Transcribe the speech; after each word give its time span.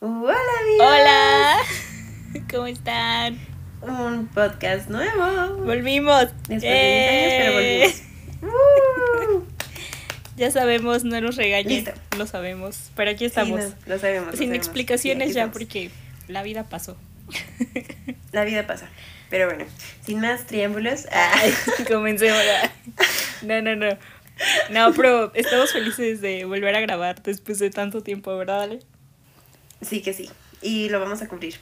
Hola, 0.00 0.34
amigos. 0.62 0.86
Hola. 0.86 1.56
¿Cómo 2.50 2.66
están? 2.66 3.38
Un 3.82 4.28
podcast 4.28 4.88
nuevo. 4.88 5.56
Volvimos. 5.64 6.26
Después 6.48 6.62
de 6.62 6.68
10 6.68 7.10
años, 7.10 7.32
pero 7.38 7.52
volvimos. 7.54 8.02
Uh. 8.42 9.44
Ya 10.36 10.52
sabemos, 10.52 11.02
no 11.02 11.20
nos 11.20 11.34
regañen. 11.34 11.84
Listo. 11.84 11.90
Lo 12.16 12.24
sabemos. 12.28 12.90
Pero 12.94 13.10
aquí 13.10 13.18
Sí, 13.20 13.24
estamos. 13.24 13.60
no, 13.60 13.74
lo 13.86 13.98
sabemos. 13.98 14.36
Sin 14.38 14.54
explicaciones 14.54 15.34
ya, 15.34 15.50
porque 15.50 15.90
la 16.28 16.44
vida 16.44 16.68
pasó. 16.68 16.96
La 18.32 18.44
vida 18.44 18.64
pasa. 18.64 18.88
Pero 19.30 19.46
bueno, 19.46 19.64
sin 20.06 20.20
más 20.20 20.46
triángulos. 20.46 21.06
ah, 21.10 21.32
Ay, 21.34 21.52
comencemos. 21.88 22.40
No, 23.42 23.60
no, 23.62 23.74
no. 23.74 23.88
No, 24.70 24.92
pero 24.94 25.32
estamos 25.34 25.72
felices 25.72 26.20
de 26.20 26.44
volver 26.44 26.76
a 26.76 26.80
grabar 26.82 27.20
después 27.20 27.58
de 27.58 27.70
tanto 27.70 28.02
tiempo, 28.04 28.36
¿verdad, 28.36 28.62
Ale? 28.62 28.78
Sí 29.82 30.00
que 30.02 30.12
sí. 30.12 30.28
Y 30.62 30.88
lo 30.88 31.00
vamos 31.00 31.22
a 31.22 31.28
cubrir. 31.28 31.56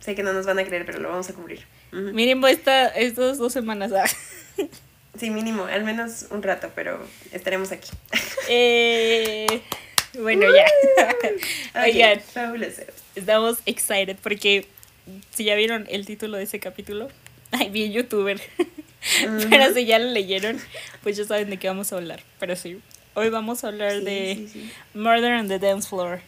Sé 0.00 0.14
que 0.14 0.22
no 0.22 0.32
nos 0.32 0.46
van 0.46 0.58
a 0.58 0.64
creer, 0.64 0.84
pero 0.86 1.00
lo 1.00 1.08
vamos 1.08 1.28
a 1.30 1.32
cubrir. 1.32 1.64
Mínimo 1.92 2.46
esta, 2.46 2.88
estas 2.88 3.38
dos 3.38 3.52
semanas. 3.52 3.92
ah. 3.92 4.04
Sí, 5.18 5.30
mínimo, 5.30 5.64
al 5.64 5.82
menos 5.82 6.26
un 6.30 6.42
rato, 6.42 6.70
pero 6.74 7.00
estaremos 7.32 7.72
aquí. 7.72 7.90
Eh, 8.48 9.62
bueno, 10.20 10.46
ya. 10.54 10.66
Oigan, 11.82 12.20
estamos 13.16 13.58
excited 13.66 14.16
porque 14.22 14.68
si 15.34 15.44
ya 15.44 15.54
vieron 15.56 15.86
el 15.90 16.06
título 16.06 16.36
de 16.36 16.44
ese 16.44 16.60
capítulo, 16.60 17.08
ay, 17.50 17.70
bien 17.70 17.92
youtuber. 17.92 18.40
Pero 19.50 19.72
si 19.74 19.84
ya 19.86 19.98
lo 19.98 20.10
leyeron, 20.10 20.60
pues 21.02 21.16
ya 21.16 21.24
saben 21.24 21.50
de 21.50 21.56
qué 21.58 21.66
vamos 21.68 21.92
a 21.92 21.96
hablar. 21.96 22.22
Pero 22.38 22.54
sí, 22.54 22.78
hoy 23.14 23.30
vamos 23.30 23.64
a 23.64 23.68
hablar 23.68 23.98
Sí, 23.98 24.04
de 24.04 24.34
sí, 24.36 24.48
sí. 24.52 24.72
Murder 24.94 25.32
on 25.34 25.48
the 25.48 25.58
Dance 25.58 25.88
Floor. 25.88 26.20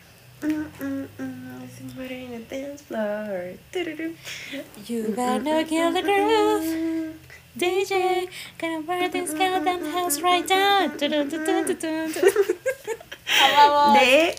You 4.87 5.15
gotta 5.15 5.65
kill 5.65 5.93
the 5.93 6.03
groove, 6.03 7.15
DJ. 7.57 8.29
Gonna 8.59 8.81
burn 8.83 9.11
this 9.11 9.33
goddamn 9.35 9.85
house 9.93 10.21
right 10.21 10.47
down. 10.47 10.97
De 13.95 14.35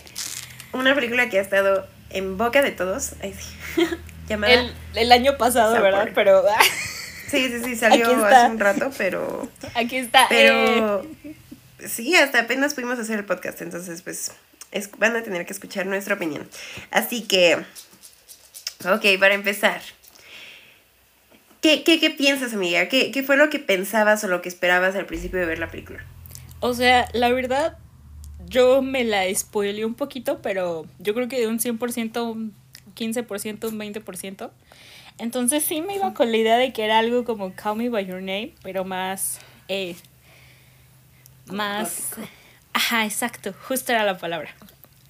una 0.72 0.94
película 0.94 1.28
que 1.28 1.38
ha 1.38 1.42
estado 1.42 1.86
en 2.10 2.36
boca 2.36 2.62
de 2.62 2.70
todos. 2.72 3.12
Llamada. 4.28 4.52
El, 4.52 4.72
el 4.94 5.12
año 5.12 5.36
pasado, 5.36 5.80
¿verdad? 5.82 6.08
Pero 6.14 6.44
Sí, 7.28 7.48
sí, 7.48 7.62
sí, 7.62 7.76
salió 7.76 8.24
hace 8.24 8.50
un 8.50 8.58
rato, 8.58 8.90
pero. 8.98 9.48
aquí 9.74 9.96
está. 9.96 10.24
eh, 10.24 10.28
Pero. 10.30 11.06
Sí, 11.86 12.14
hasta 12.16 12.40
apenas 12.40 12.74
pudimos 12.74 12.98
hacer 12.98 13.18
el 13.20 13.24
podcast, 13.24 13.62
entonces, 13.62 14.02
pues. 14.02 14.32
Es- 14.72 14.90
van 14.98 15.16
a 15.16 15.22
tener 15.22 15.46
que 15.46 15.52
escuchar 15.52 15.86
nuestra 15.86 16.14
opinión. 16.14 16.48
Así 16.90 17.22
que. 17.22 17.56
Ok, 18.84 19.04
para 19.18 19.34
empezar. 19.34 19.80
¿Qué, 21.60 21.82
qué, 21.84 22.00
qué 22.00 22.08
piensas, 22.10 22.54
amiga? 22.54 22.88
¿Qué, 22.88 23.10
¿Qué 23.10 23.22
fue 23.22 23.36
lo 23.36 23.50
que 23.50 23.58
pensabas 23.58 24.24
o 24.24 24.28
lo 24.28 24.40
que 24.40 24.48
esperabas 24.48 24.94
al 24.96 25.04
principio 25.06 25.38
de 25.40 25.46
ver 25.46 25.58
la 25.58 25.70
película? 25.70 26.02
O 26.60 26.72
sea, 26.72 27.06
la 27.12 27.30
verdad, 27.30 27.76
yo 28.46 28.80
me 28.80 29.04
la 29.04 29.24
spoileé 29.34 29.84
un 29.84 29.94
poquito, 29.94 30.40
pero 30.40 30.86
yo 30.98 31.12
creo 31.14 31.28
que 31.28 31.38
de 31.38 31.46
un 31.48 31.58
100%, 31.60 32.22
un 32.30 32.54
15%, 32.96 33.68
un 33.68 33.78
20%. 33.78 34.50
Entonces 35.18 35.62
sí 35.62 35.82
me 35.82 35.96
iba 35.96 36.14
con 36.14 36.30
la 36.30 36.38
idea 36.38 36.56
de 36.56 36.72
que 36.72 36.82
era 36.82 36.98
algo 36.98 37.24
como 37.24 37.52
Call 37.54 37.76
Me 37.76 37.90
By 37.90 38.06
Your 38.06 38.20
Name, 38.22 38.54
pero 38.62 38.84
más... 38.86 39.38
eh, 39.68 39.96
más... 41.46 42.10
Gótico. 42.16 42.28
Ajá, 42.72 43.04
exacto, 43.04 43.52
justo 43.68 43.92
era 43.92 44.04
la 44.04 44.18
palabra. 44.18 44.54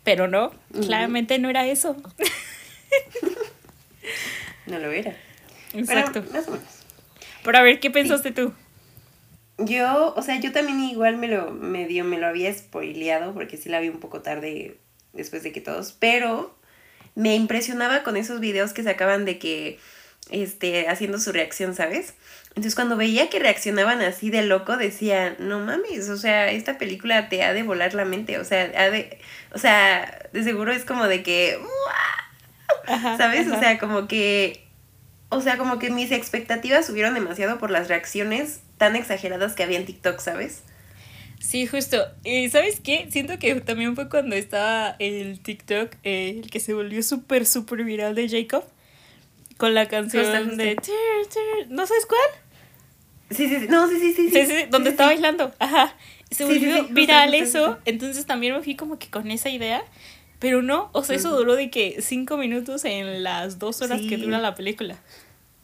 Pero 0.04 0.28
no, 0.28 0.52
claramente 0.86 1.38
no 1.38 1.50
era 1.50 1.66
eso. 1.66 1.96
No 4.66 4.78
lo 4.78 4.90
era. 4.90 5.16
Exacto. 5.72 6.22
Pero, 6.22 6.32
más 6.32 6.48
o 6.48 6.52
menos. 6.52 6.68
Pero 7.44 7.58
a 7.58 7.62
ver, 7.62 7.80
¿qué 7.80 7.90
pensaste 7.90 8.30
tú? 8.30 8.52
Yo, 9.58 10.14
o 10.14 10.22
sea, 10.22 10.40
yo 10.40 10.52
también 10.52 10.80
igual 10.80 11.16
me 11.16 11.28
lo 11.28 11.50
medio 11.50 12.04
me 12.04 12.18
lo 12.18 12.26
había 12.26 12.52
spoileado 12.52 13.34
porque 13.34 13.56
sí 13.56 13.68
la 13.68 13.80
vi 13.80 13.88
un 13.88 14.00
poco 14.00 14.22
tarde 14.22 14.78
después 15.12 15.42
de 15.42 15.52
que 15.52 15.60
todos, 15.60 15.92
pero 15.92 16.56
me 17.14 17.34
impresionaba 17.34 18.02
con 18.02 18.16
esos 18.16 18.40
videos 18.40 18.72
que 18.72 18.82
sacaban 18.82 19.24
de 19.24 19.38
que 19.38 19.78
este 20.30 20.88
haciendo 20.88 21.18
su 21.18 21.32
reacción, 21.32 21.74
¿sabes? 21.74 22.14
Entonces 22.50 22.74
cuando 22.74 22.96
veía 22.96 23.30
que 23.30 23.38
reaccionaban 23.38 24.02
así 24.02 24.30
de 24.30 24.42
loco 24.42 24.76
decía, 24.76 25.36
"No 25.38 25.60
mames, 25.60 26.08
o 26.08 26.16
sea, 26.16 26.50
esta 26.50 26.78
película 26.78 27.28
te 27.28 27.42
ha 27.44 27.52
de 27.52 27.62
volar 27.62 27.94
la 27.94 28.04
mente, 28.04 28.38
o 28.38 28.44
sea, 28.44 28.70
ha 28.76 28.90
de 28.90 29.18
o 29.52 29.58
sea, 29.58 30.28
de 30.32 30.42
seguro 30.42 30.72
es 30.72 30.84
como 30.84 31.06
de 31.06 31.22
que 31.22 31.58
Ajá, 32.86 33.16
¿Sabes? 33.16 33.48
O 33.48 33.58
sea, 33.58 33.78
como 33.78 34.08
que. 34.08 34.64
O 35.28 35.40
sea, 35.40 35.58
como 35.58 35.78
que 35.78 35.90
mis 35.90 36.10
expectativas 36.10 36.86
subieron 36.86 37.14
demasiado 37.14 37.58
por 37.58 37.70
las 37.70 37.88
reacciones 37.88 38.60
tan 38.78 38.96
exageradas 38.96 39.54
que 39.54 39.62
había 39.62 39.78
en 39.78 39.86
TikTok, 39.86 40.18
¿sabes? 40.18 40.64
Sí, 41.38 41.66
justo. 41.66 42.04
Y 42.24 42.48
¿sabes 42.50 42.80
qué? 42.80 43.06
Siento 43.10 43.38
que 43.38 43.54
también 43.60 43.94
fue 43.94 44.08
cuando 44.08 44.34
estaba 44.34 44.96
el 44.98 45.40
TikTok, 45.40 45.94
eh, 46.02 46.40
el 46.42 46.50
que 46.50 46.58
se 46.58 46.74
volvió 46.74 47.02
súper, 47.02 47.46
súper 47.46 47.84
viral 47.84 48.14
de 48.14 48.28
Jacob, 48.28 48.64
con 49.60 49.74
la 49.74 49.86
canción 49.86 50.56
de... 50.56 50.74
¿No 51.68 51.86
sabes 51.86 52.06
cuál? 52.06 52.20
Sí, 53.30 53.46
sí, 53.46 53.60
sí. 53.60 53.66
No, 53.68 53.86
sí, 53.86 54.00
sí, 54.00 54.14
sí. 54.14 54.30
Sí, 54.30 54.46
sí, 54.46 54.54
donde 54.70 54.90
sí, 54.90 54.94
está 54.94 55.04
sí. 55.04 55.14
bailando. 55.14 55.52
Ajá. 55.58 55.94
Se 56.30 56.46
volvió 56.46 56.88
viral 56.88 57.34
eso, 57.34 57.78
entonces 57.84 58.24
también 58.24 58.54
me 58.54 58.62
fui 58.62 58.74
como 58.74 58.98
que 58.98 59.10
con 59.10 59.30
esa 59.30 59.50
idea, 59.50 59.84
pero 60.38 60.62
no, 60.62 60.88
o 60.92 61.02
sea, 61.04 61.16
eso 61.16 61.36
duró 61.36 61.56
de 61.56 61.70
que 61.70 62.00
cinco 62.00 62.36
minutos 62.36 62.84
en 62.84 63.22
las 63.22 63.58
dos 63.58 63.82
horas 63.82 64.00
que 64.08 64.16
dura 64.16 64.38
la 64.38 64.54
película. 64.54 64.96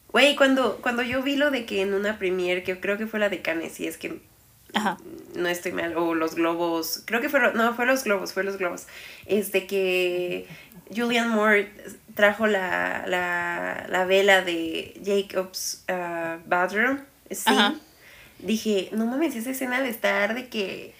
Güey, 0.08 0.34
cuando, 0.34 0.78
cuando 0.82 1.02
yo 1.02 1.22
vi 1.22 1.36
lo 1.36 1.50
de 1.50 1.66
que 1.66 1.82
en 1.82 1.94
una 1.94 2.18
premiere, 2.18 2.64
que 2.64 2.78
creo 2.80 2.98
que 2.98 3.06
fue 3.06 3.20
la 3.20 3.28
de 3.28 3.42
Cannes, 3.42 3.74
si 3.74 3.86
es 3.86 3.96
que 3.96 4.20
Ajá. 4.74 4.98
no 5.36 5.48
estoy 5.48 5.70
mal, 5.72 5.96
o 5.96 6.14
los 6.14 6.34
globos, 6.34 7.02
creo 7.06 7.20
que 7.20 7.28
fueron, 7.28 7.56
no, 7.56 7.74
fue 7.74 7.86
los 7.86 8.02
globos, 8.02 8.32
fue 8.32 8.42
los 8.42 8.58
globos, 8.58 8.86
este 9.26 9.66
que 9.68 10.46
Julian 10.94 11.28
Moore 11.28 11.72
trajo 12.16 12.48
la, 12.48 13.04
la, 13.06 13.86
la 13.88 14.04
vela 14.06 14.42
de 14.42 15.00
Jacob's 15.04 15.84
ah, 15.86 16.38
bathroom, 16.46 17.00
sí, 17.30 17.42
Ajá. 17.44 17.74
dije, 18.40 18.88
no 18.92 19.06
mames, 19.06 19.36
esa 19.36 19.50
escena 19.50 19.80
de 19.82 19.90
estar 19.90 20.34
de 20.34 20.48
que... 20.48 20.94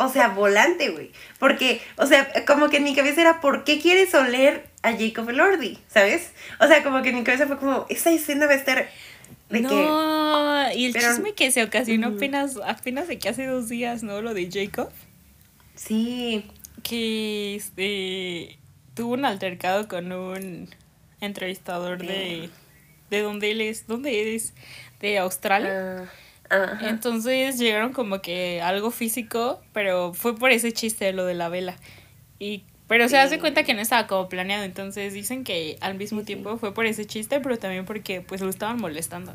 O 0.00 0.08
sea, 0.08 0.28
volante, 0.28 0.90
güey. 0.90 1.12
Porque, 1.38 1.80
o 1.96 2.06
sea, 2.06 2.30
como 2.46 2.68
que 2.68 2.76
en 2.78 2.84
mi 2.84 2.94
cabeza 2.94 3.22
era, 3.22 3.40
¿por 3.40 3.64
qué 3.64 3.78
quieres 3.80 4.12
oler 4.14 4.66
a 4.82 4.92
Jacob 4.92 5.30
Elordi? 5.30 5.78
¿Sabes? 5.88 6.32
O 6.60 6.66
sea, 6.66 6.82
como 6.82 7.02
que 7.02 7.10
en 7.10 7.16
mi 7.16 7.24
cabeza 7.24 7.46
fue 7.46 7.56
como, 7.56 7.86
esa 7.88 8.10
escena 8.10 8.46
va 8.46 8.52
a 8.52 8.56
estar 8.56 8.90
de 9.48 9.58
que... 9.60 9.68
no, 9.68 10.72
y 10.72 10.86
el 10.86 10.92
pero- 10.92 11.08
chisme 11.08 11.34
que 11.34 11.50
se 11.50 11.62
ocasionó 11.62 12.08
apenas, 12.08 12.58
apenas 12.66 13.08
de 13.08 13.18
que 13.18 13.28
hace 13.28 13.46
dos 13.46 13.68
días, 13.68 14.02
¿no? 14.02 14.20
Lo 14.20 14.34
de 14.34 14.50
Jacob. 14.52 14.90
Sí, 15.74 16.44
que 16.82 17.54
este 17.54 18.58
tuvo 18.94 19.14
un 19.14 19.24
altercado 19.24 19.88
con 19.88 20.12
un 20.12 20.68
entrevistador 21.20 21.98
de 22.04 22.50
de 23.10 23.20
donde 23.20 23.50
él 23.50 23.60
es, 23.60 23.86
¿dónde 23.86 24.34
es? 24.34 24.54
De 25.00 25.18
Australia. 25.18 26.10
Ah. 26.50 26.78
Entonces 26.82 27.58
llegaron 27.58 27.92
como 27.92 28.22
que 28.22 28.60
algo 28.62 28.90
físico, 28.90 29.60
pero 29.74 30.14
fue 30.14 30.34
por 30.36 30.50
ese 30.50 30.72
chiste 30.72 31.04
de 31.06 31.12
lo 31.12 31.26
de 31.26 31.34
la 31.34 31.48
vela. 31.50 31.76
Y 32.38 32.64
pero 32.88 33.08
se 33.08 33.18
hace 33.18 33.34
Sí. 33.36 33.40
cuenta 33.40 33.62
que 33.64 33.74
no 33.74 33.80
estaba 33.80 34.06
como 34.06 34.28
planeado, 34.28 34.64
entonces 34.64 35.12
dicen 35.14 35.44
que 35.44 35.76
al 35.80 35.94
mismo 35.94 36.20
Sí, 36.20 36.22
sí. 36.22 36.26
tiempo 36.26 36.56
fue 36.58 36.72
por 36.74 36.84
ese 36.86 37.06
chiste, 37.06 37.40
pero 37.40 37.58
también 37.58 37.84
porque 37.84 38.20
pues 38.22 38.40
lo 38.40 38.48
estaban 38.50 38.78
molestando. 38.78 39.34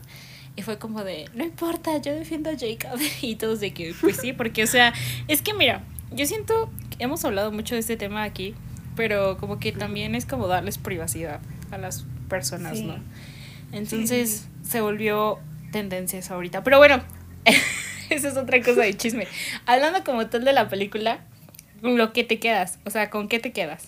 Y 0.55 0.63
fue 0.63 0.79
como 0.79 1.03
de, 1.03 1.29
no 1.35 1.43
importa, 1.43 1.97
yo 1.99 2.13
defiendo 2.15 2.49
a 2.49 2.53
Jacob. 2.57 2.99
Y 3.21 3.35
todos 3.35 3.59
de 3.59 3.73
que, 3.73 3.93
pues 4.01 4.17
sí, 4.17 4.33
porque, 4.33 4.63
o 4.63 4.67
sea, 4.67 4.91
es 5.27 5.41
que 5.43 5.53
mira, 5.53 5.83
yo 6.11 6.25
siento, 6.25 6.71
que 6.97 7.03
hemos 7.03 7.23
hablado 7.25 7.51
mucho 7.51 7.75
de 7.75 7.81
este 7.81 7.95
tema 7.97 8.23
aquí, 8.23 8.55
pero 8.97 9.37
como 9.37 9.59
que 9.59 9.71
también 9.71 10.13
es 10.15 10.25
como 10.25 10.47
darles 10.47 10.77
privacidad 10.77 11.39
a 11.71 11.77
las 11.77 12.03
personas, 12.27 12.77
Sí. 12.77 12.83
¿no? 12.83 12.97
Entonces 13.71 14.47
se 14.63 14.81
volvió 14.81 15.39
tendencias 15.71 16.31
ahorita. 16.31 16.63
Pero 16.63 16.77
bueno, 16.79 17.01
esa 18.09 18.27
es 18.27 18.35
otra 18.35 18.61
cosa 18.61 18.81
de 18.81 18.93
chisme. 18.97 19.27
Hablando 19.65 20.03
como 20.03 20.27
tal 20.27 20.43
de 20.43 20.51
la 20.51 20.67
película, 20.67 21.19
con 21.81 21.97
lo 21.97 22.11
que 22.11 22.25
te 22.25 22.39
quedas, 22.39 22.79
o 22.85 22.89
sea, 22.89 23.09
¿con 23.09 23.29
qué 23.29 23.39
te 23.39 23.53
quedas? 23.53 23.87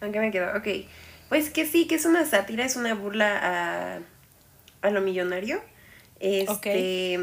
Aunque 0.00 0.20
me 0.20 0.30
quedo, 0.30 0.56
ok. 0.56 0.86
Pues 1.28 1.50
que 1.50 1.66
sí, 1.66 1.86
que 1.86 1.96
es 1.96 2.04
una 2.06 2.24
sátira, 2.24 2.64
es 2.64 2.76
una 2.76 2.94
burla 2.94 3.38
a, 3.42 3.98
a 4.86 4.90
lo 4.90 5.00
millonario. 5.00 5.60
Este. 6.20 7.18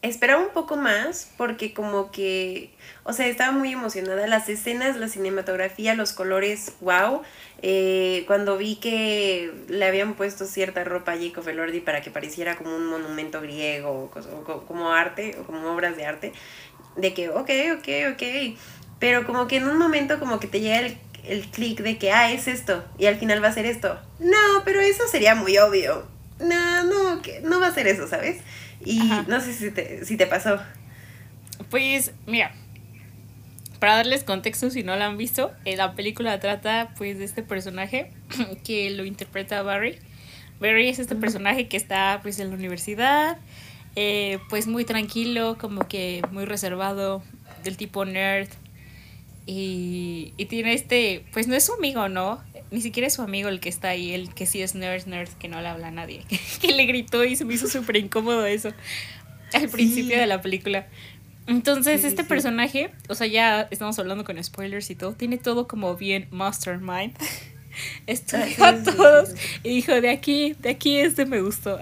Esperaba 0.00 0.40
un 0.40 0.50
poco 0.50 0.76
más 0.76 1.32
porque 1.36 1.74
como 1.74 2.12
que, 2.12 2.70
o 3.02 3.12
sea, 3.12 3.26
estaba 3.26 3.50
muy 3.50 3.72
emocionada. 3.72 4.26
Las 4.28 4.48
escenas, 4.48 4.96
la 4.96 5.08
cinematografía, 5.08 5.94
los 5.94 6.12
colores, 6.12 6.72
wow. 6.80 7.22
Eh, 7.62 8.22
cuando 8.28 8.56
vi 8.56 8.76
que 8.76 9.52
le 9.68 9.84
habían 9.84 10.14
puesto 10.14 10.46
cierta 10.46 10.84
ropa 10.84 11.12
a 11.12 11.18
Jacob 11.18 11.48
Elordi 11.48 11.80
para 11.80 12.00
que 12.00 12.12
pareciera 12.12 12.56
como 12.56 12.76
un 12.76 12.86
monumento 12.86 13.40
griego 13.40 14.10
o, 14.14 14.64
como 14.66 14.92
arte 14.92 15.36
o 15.40 15.42
como 15.44 15.72
obras 15.72 15.96
de 15.96 16.06
arte, 16.06 16.32
de 16.96 17.14
que, 17.14 17.30
ok, 17.30 17.50
ok, 17.78 17.88
ok. 18.12 18.22
pero 19.00 19.26
como 19.26 19.48
que 19.48 19.56
en 19.56 19.68
un 19.68 19.78
momento 19.78 20.20
como 20.20 20.38
que 20.38 20.46
te 20.46 20.60
llega 20.60 20.78
el, 20.78 20.98
el 21.24 21.46
clic 21.50 21.80
de 21.80 21.98
que, 21.98 22.12
ah, 22.12 22.30
es 22.30 22.46
esto, 22.46 22.84
y 22.98 23.06
al 23.06 23.16
final 23.16 23.42
va 23.42 23.48
a 23.48 23.52
ser 23.52 23.66
esto. 23.66 23.98
No, 24.20 24.62
pero 24.64 24.80
eso 24.80 25.08
sería 25.08 25.34
muy 25.34 25.58
obvio. 25.58 26.06
No, 26.40 26.84
no, 26.84 26.97
que 27.22 27.40
no 27.40 27.60
va 27.60 27.68
a 27.68 27.74
ser 27.74 27.86
eso, 27.86 28.06
¿sabes? 28.06 28.40
Y 28.84 29.00
no 29.26 29.40
sé 29.40 29.52
si 29.52 29.70
te, 29.70 30.04
si 30.04 30.16
te 30.16 30.26
pasó. 30.26 30.58
Pues, 31.70 32.12
mira, 32.26 32.52
para 33.78 33.96
darles 33.96 34.24
contexto 34.24 34.70
si 34.70 34.82
no 34.82 34.96
la 34.96 35.06
han 35.06 35.16
visto, 35.16 35.52
eh, 35.64 35.76
la 35.76 35.94
película 35.94 36.40
trata 36.40 36.92
pues 36.96 37.18
de 37.18 37.24
este 37.24 37.42
personaje 37.42 38.12
que 38.64 38.90
lo 38.90 39.04
interpreta 39.04 39.62
Barry. 39.62 39.98
Barry 40.60 40.88
es 40.88 40.98
este 40.98 41.14
personaje 41.14 41.68
que 41.68 41.76
está 41.76 42.18
pues 42.22 42.40
en 42.40 42.50
la 42.50 42.56
universidad, 42.56 43.38
eh, 43.94 44.38
pues 44.48 44.66
muy 44.66 44.84
tranquilo, 44.84 45.56
como 45.60 45.86
que 45.86 46.22
muy 46.32 46.44
reservado, 46.44 47.22
del 47.62 47.76
tipo 47.76 48.04
nerd. 48.04 48.48
Y, 49.46 50.34
y 50.36 50.46
tiene 50.46 50.74
este, 50.74 51.24
pues 51.32 51.46
no 51.46 51.54
es 51.54 51.64
su 51.64 51.72
amigo, 51.72 52.08
¿no? 52.08 52.42
Ni 52.70 52.80
siquiera 52.80 53.06
es 53.06 53.14
su 53.14 53.22
amigo 53.22 53.48
el 53.48 53.60
que 53.60 53.68
está 53.68 53.88
ahí, 53.88 54.12
el 54.12 54.34
que 54.34 54.46
sí 54.46 54.60
es 54.60 54.74
nerd, 54.74 55.06
nerd, 55.06 55.28
que 55.38 55.48
no 55.48 55.60
le 55.60 55.68
habla 55.68 55.88
a 55.88 55.90
nadie. 55.90 56.24
que 56.60 56.72
le 56.72 56.84
gritó 56.86 57.24
y 57.24 57.36
se 57.36 57.44
me 57.44 57.54
hizo 57.54 57.68
súper 57.68 57.96
incómodo 57.96 58.44
eso 58.46 58.72
al 59.52 59.68
principio 59.68 60.18
de 60.18 60.26
la 60.26 60.40
película. 60.40 60.86
Entonces, 61.46 62.04
este 62.04 62.24
personaje, 62.24 62.90
o 63.08 63.14
sea, 63.14 63.26
ya 63.26 63.68
estamos 63.70 63.98
hablando 63.98 64.24
con 64.24 64.42
spoilers 64.42 64.90
y 64.90 64.94
todo, 64.94 65.12
tiene 65.14 65.38
todo 65.38 65.66
como 65.66 65.96
bien 65.96 66.28
mastermind. 66.30 67.14
Estudió 68.06 68.64
a 68.64 68.82
todos 68.82 69.34
y 69.62 69.68
dijo, 69.68 70.00
de 70.00 70.10
aquí, 70.10 70.54
de 70.58 70.70
aquí 70.70 70.98
este 70.98 71.24
me 71.24 71.40
gustó. 71.40 71.78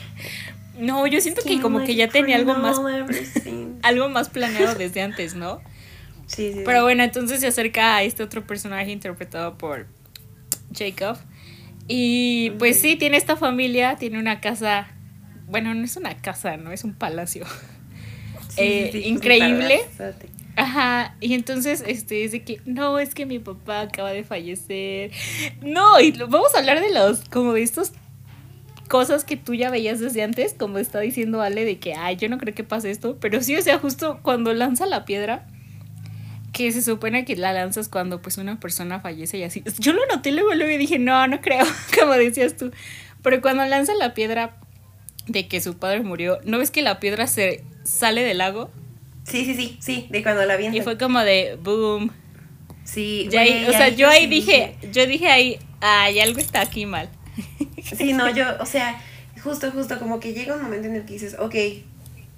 no, 0.78 1.06
yo 1.06 1.20
siento 1.20 1.42
que 1.42 1.60
como 1.60 1.84
que 1.84 1.94
ya 1.94 2.08
tenía 2.08 2.36
algo 2.36 2.54
más, 2.54 2.80
algo 3.82 4.08
más 4.08 4.28
planeado 4.30 4.76
desde 4.76 5.02
antes, 5.02 5.34
¿no? 5.34 5.60
Sí, 6.30 6.52
sí. 6.52 6.60
Pero 6.64 6.84
bueno, 6.84 7.02
entonces 7.02 7.40
se 7.40 7.48
acerca 7.48 7.96
a 7.96 8.02
este 8.04 8.22
otro 8.22 8.46
personaje 8.46 8.92
interpretado 8.92 9.58
por 9.58 9.86
Jacob. 10.72 11.18
Y 11.88 12.50
pues 12.50 12.78
sí, 12.78 12.94
tiene 12.94 13.16
esta 13.16 13.36
familia, 13.36 13.96
tiene 13.96 14.18
una 14.20 14.40
casa, 14.40 14.86
bueno, 15.48 15.74
no 15.74 15.84
es 15.84 15.96
una 15.96 16.16
casa, 16.16 16.56
no 16.56 16.70
es 16.70 16.84
un 16.84 16.94
palacio. 16.94 17.44
Eh, 18.56 19.02
increíble. 19.06 19.80
Ajá, 20.56 21.16
y 21.20 21.34
entonces 21.34 21.84
este 21.86 22.24
es 22.24 22.32
de 22.32 22.42
que 22.42 22.60
no, 22.64 22.98
es 22.98 23.14
que 23.14 23.24
mi 23.26 23.38
papá 23.38 23.82
acaba 23.82 24.10
de 24.10 24.24
fallecer. 24.24 25.12
No, 25.62 26.00
y 26.00 26.10
vamos 26.12 26.54
a 26.54 26.58
hablar 26.58 26.80
de 26.80 26.92
los 26.92 27.20
como 27.28 27.52
de 27.52 27.62
estos 27.62 27.92
cosas 28.88 29.24
que 29.24 29.36
tú 29.36 29.54
ya 29.54 29.70
veías 29.70 30.00
desde 30.00 30.22
antes, 30.22 30.52
como 30.52 30.78
está 30.78 30.98
diciendo 31.00 31.40
Ale 31.40 31.64
de 31.64 31.78
que 31.78 31.94
ay, 31.94 32.16
yo 32.16 32.28
no 32.28 32.38
creo 32.38 32.54
que 32.54 32.64
pase 32.64 32.90
esto, 32.90 33.18
pero 33.20 33.40
sí, 33.40 33.56
o 33.56 33.62
sea, 33.62 33.78
justo 33.78 34.18
cuando 34.22 34.52
lanza 34.52 34.84
la 34.84 35.04
piedra 35.04 35.46
que 36.52 36.72
se 36.72 36.82
supone 36.82 37.24
que 37.24 37.36
la 37.36 37.52
lanzas 37.52 37.88
cuando 37.88 38.20
pues 38.20 38.38
una 38.38 38.58
persona 38.58 39.00
fallece 39.00 39.38
y 39.38 39.42
así. 39.44 39.62
Yo 39.78 39.92
lo 39.92 40.04
noté 40.06 40.32
luego 40.32 40.54
luego 40.54 40.70
y 40.72 40.78
dije, 40.78 40.98
"No, 40.98 41.26
no 41.26 41.40
creo", 41.40 41.64
como 41.98 42.14
decías 42.14 42.56
tú. 42.56 42.72
Pero 43.22 43.40
cuando 43.40 43.64
lanza 43.66 43.94
la 43.94 44.14
piedra 44.14 44.56
de 45.26 45.46
que 45.46 45.60
su 45.60 45.76
padre 45.78 46.00
murió, 46.00 46.38
¿no 46.44 46.58
ves 46.58 46.70
que 46.70 46.82
la 46.82 46.98
piedra 47.00 47.26
se 47.26 47.62
sale 47.84 48.22
del 48.22 48.38
lago. 48.38 48.70
Sí, 49.24 49.44
sí, 49.44 49.54
sí, 49.54 49.78
sí, 49.80 50.06
de 50.10 50.22
cuando 50.22 50.44
la 50.44 50.56
vi. 50.56 50.66
Y 50.66 50.80
fue 50.80 50.98
como 50.98 51.20
de 51.20 51.58
boom. 51.62 52.10
Sí, 52.84 53.28
o 53.28 53.72
sea, 53.72 53.88
yo 53.90 54.08
ahí 54.08 54.26
dije, 54.26 54.76
yo 54.90 55.06
dije 55.06 55.28
ahí, 55.28 55.58
ay, 55.80 56.18
algo 56.20 56.40
está 56.40 56.60
aquí 56.60 56.86
mal. 56.86 57.08
Sí, 57.96 58.12
no, 58.12 58.30
yo, 58.30 58.44
o 58.60 58.66
sea, 58.66 59.00
justo, 59.42 59.70
justo, 59.72 59.98
como 59.98 60.20
que 60.20 60.32
llega 60.32 60.54
un 60.54 60.62
momento 60.62 60.86
en 60.86 60.96
el 60.96 61.04
que 61.04 61.14
dices, 61.14 61.36
ok, 61.38 61.54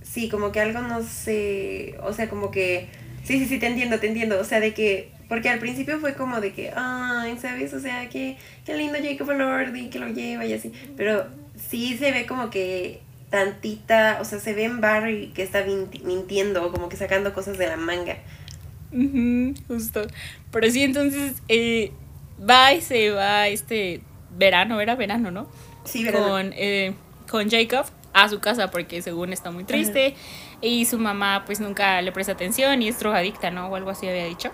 sí, 0.02 0.28
como 0.28 0.50
que 0.50 0.60
algo 0.60 0.80
no 0.80 1.02
sé, 1.02 1.96
o 2.02 2.12
sea, 2.12 2.28
como 2.28 2.50
que, 2.50 2.88
sí, 3.24 3.38
sí, 3.38 3.46
sí, 3.46 3.58
te 3.58 3.66
entiendo, 3.66 3.98
te 3.98 4.08
entiendo, 4.08 4.40
o 4.40 4.44
sea, 4.44 4.60
de 4.60 4.74
que, 4.74 5.10
porque 5.28 5.48
al 5.48 5.58
principio 5.58 5.98
fue 6.00 6.14
como 6.14 6.40
de 6.40 6.52
que, 6.52 6.72
ay, 6.74 7.36
¿sabes? 7.38 7.72
O 7.74 7.80
sea, 7.80 8.08
que, 8.08 8.36
qué 8.64 8.74
lindo 8.76 8.98
Jacob 9.02 9.30
Lordy 9.30 9.88
que 9.88 9.98
lo 9.98 10.08
lleva 10.08 10.44
y 10.44 10.52
así, 10.52 10.72
pero 10.96 11.26
sí 11.56 11.96
se 11.96 12.12
ve 12.12 12.26
como 12.26 12.50
que 12.50 13.00
tantita, 13.30 14.18
o 14.20 14.24
sea, 14.24 14.38
se 14.38 14.52
ve 14.52 14.64
en 14.64 14.80
Barry 14.80 15.32
que 15.34 15.42
está 15.42 15.64
mintiendo, 15.64 16.70
como 16.70 16.88
que 16.88 16.96
sacando 16.96 17.32
cosas 17.32 17.56
de 17.58 17.66
la 17.66 17.76
manga. 17.76 18.18
justo. 19.66 20.06
Pero 20.50 20.70
sí, 20.70 20.82
entonces 20.82 21.42
eh, 21.48 21.92
va 22.38 22.74
y 22.74 22.82
se 22.82 23.10
va 23.10 23.48
este 23.48 24.02
verano, 24.36 24.80
era 24.80 24.96
verano, 24.96 25.30
¿no? 25.30 25.48
Sí, 25.84 26.04
verano. 26.04 26.28
Con, 26.28 26.52
eh, 26.54 26.94
con 27.28 27.50
Jacob 27.50 27.86
a 28.12 28.28
su 28.28 28.40
casa 28.40 28.70
porque 28.70 29.02
según 29.02 29.32
está 29.32 29.50
muy 29.50 29.64
triste 29.64 30.14
y 30.60 30.84
su 30.84 30.98
mamá 30.98 31.44
pues 31.46 31.60
nunca 31.60 32.00
le 32.02 32.12
presta 32.12 32.32
atención 32.32 32.82
y 32.82 32.88
es 32.88 32.98
drogadicta, 32.98 33.50
¿no? 33.50 33.68
O 33.68 33.76
algo 33.76 33.90
así 33.90 34.06
había 34.06 34.26
dicho. 34.26 34.50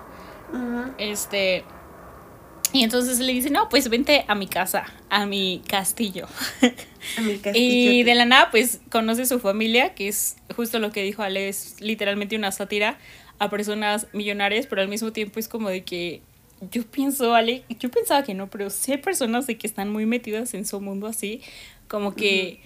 Este, 0.99 1.65
y 2.73 2.83
entonces 2.83 3.19
le 3.19 3.33
dice, 3.33 3.51
no, 3.51 3.69
pues 3.69 3.89
vente 3.89 4.25
a 4.29 4.35
mi 4.35 4.47
casa, 4.47 4.87
a 5.09 5.27
mi 5.27 5.63
castillo. 5.67 6.27
A 7.17 7.21
mi 7.23 7.39
castillo. 7.39 7.93
y 7.93 8.03
de 8.03 8.15
la 8.15 8.27
nada, 8.27 8.51
pues 8.51 8.81
conoce 8.91 9.25
su 9.25 9.39
familia, 9.39 9.95
que 9.95 10.09
es 10.09 10.37
justo 10.55 10.79
lo 10.79 10.91
que 10.91 11.03
dijo 11.03 11.23
Ale, 11.23 11.49
es 11.49 11.81
literalmente 11.81 12.37
una 12.37 12.53
sátira 12.53 12.99
a 13.39 13.49
personas 13.49 14.09
millonarias, 14.13 14.67
pero 14.67 14.83
al 14.83 14.89
mismo 14.89 15.13
tiempo 15.13 15.39
es 15.39 15.49
como 15.49 15.71
de 15.71 15.85
que 15.85 16.21
yo 16.73 16.85
pienso, 16.85 17.35
Ale, 17.35 17.63
yo 17.79 17.91
pensaba 17.91 18.25
que 18.25 18.35
no, 18.35 18.51
pero 18.51 18.69
sí 18.69 18.93
hay 18.93 18.99
personas 18.99 19.47
de 19.47 19.57
que 19.57 19.67
están 19.67 19.91
muy 19.91 20.07
metidas 20.07 20.55
en 20.55 20.67
su 20.67 20.81
mundo 20.81 21.07
así, 21.07 21.41
como 21.87 22.15
que, 22.15 22.61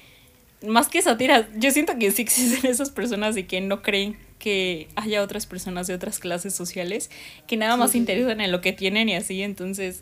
más 0.66 0.88
que 0.88 1.02
sátira, 1.02 1.48
yo 1.56 1.70
siento 1.70 1.96
que 1.98 2.10
sí 2.10 2.22
existen 2.22 2.70
esas 2.70 2.90
personas 2.90 3.34
de 3.34 3.46
que 3.46 3.60
no 3.60 3.82
creen 3.82 4.16
que 4.38 4.88
haya 4.96 5.22
otras 5.22 5.46
personas 5.46 5.86
de 5.86 5.94
otras 5.94 6.18
clases 6.18 6.54
sociales 6.54 7.10
que 7.46 7.56
nada 7.56 7.76
más 7.76 7.92
se 7.92 7.98
interesan 7.98 8.40
en 8.40 8.50
lo 8.50 8.60
que 8.60 8.72
tienen 8.72 9.08
y 9.08 9.14
así, 9.14 9.42
entonces... 9.42 10.00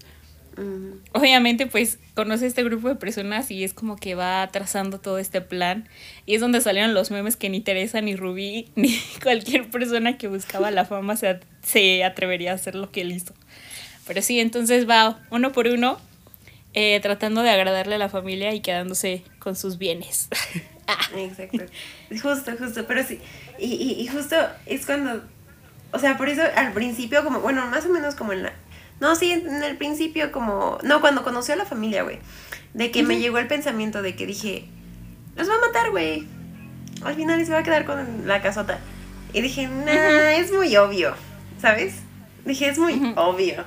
Obviamente, 1.12 1.66
pues 1.66 1.98
conoce 2.14 2.46
este 2.46 2.62
grupo 2.62 2.88
de 2.88 2.96
personas 2.96 3.50
y 3.50 3.64
es 3.64 3.72
como 3.72 3.96
que 3.96 4.14
va 4.14 4.46
trazando 4.52 5.00
todo 5.00 5.18
este 5.18 5.40
plan. 5.40 5.88
Y 6.26 6.34
es 6.34 6.42
donde 6.42 6.60
salieron 6.60 6.92
los 6.92 7.10
memes 7.10 7.36
que 7.36 7.48
ni 7.48 7.60
Teresa, 7.60 8.02
ni 8.02 8.14
Rubí, 8.14 8.68
ni 8.74 8.94
cualquier 9.22 9.70
persona 9.70 10.18
que 10.18 10.28
buscaba 10.28 10.70
la 10.70 10.84
fama 10.84 11.16
se, 11.16 11.40
se 11.62 12.04
atrevería 12.04 12.52
a 12.52 12.56
hacer 12.56 12.74
lo 12.74 12.90
que 12.90 13.00
él 13.00 13.12
hizo. 13.12 13.32
Pero 14.06 14.20
sí, 14.20 14.40
entonces 14.40 14.88
va 14.88 15.20
uno 15.30 15.52
por 15.52 15.66
uno 15.66 15.98
eh, 16.75 17.00
tratando 17.00 17.43
de 17.43 17.50
agradarle 17.50 17.96
a 17.96 17.99
la 17.99 18.08
familia 18.08 18.55
y 18.55 18.61
quedándose 18.61 19.25
con 19.38 19.56
sus 19.56 19.78
bienes. 19.78 20.28
Exacto. 21.17 21.64
Justo, 22.11 22.52
justo. 22.58 22.87
Pero 22.87 23.05
sí, 23.05 23.20
y, 23.58 23.96
y, 23.99 24.06
justo 24.08 24.37
es 24.67 24.87
cuando, 24.87 25.22
o 25.93 25.99
sea, 25.99 26.17
por 26.17 26.28
eso 26.28 26.43
al 26.56 26.72
principio 26.72 27.25
como, 27.25 27.40
bueno, 27.40 27.67
más 27.67 27.87
o 27.87 27.88
menos 27.88 28.14
como 28.14 28.32
en 28.32 28.44
la... 28.44 28.52
No, 29.00 29.17
sí, 29.17 29.32
en 29.32 29.62
el 29.62 29.76
principio 29.78 30.31
como... 30.31 30.78
No, 30.83 31.00
cuando 31.00 31.25
conoció 31.25 31.54
a 31.54 31.56
la 31.56 31.64
familia, 31.64 32.02
güey. 32.02 32.18
De 32.75 32.90
que 32.90 33.02
me 33.02 33.18
llegó 33.18 33.38
el 33.38 33.47
pensamiento 33.47 34.02
de 34.02 34.14
que 34.14 34.26
dije, 34.26 34.66
los 35.37 35.49
va 35.49 35.54
a 35.54 35.61
matar, 35.61 35.90
güey. 35.90 36.26
Al 37.02 37.14
final 37.14 37.44
se 37.44 37.52
va 37.52 37.59
a 37.59 37.62
quedar 37.62 37.87
con 37.87 38.28
la 38.28 38.42
casota. 38.42 38.78
Y 39.33 39.40
dije, 39.40 39.66
nah, 39.68 40.33
es 40.33 40.52
muy 40.52 40.76
obvio, 40.76 41.14
¿sabes? 41.61 41.94
Dije, 42.44 42.68
es 42.68 42.78
muy 42.78 43.14
obvio. 43.16 43.64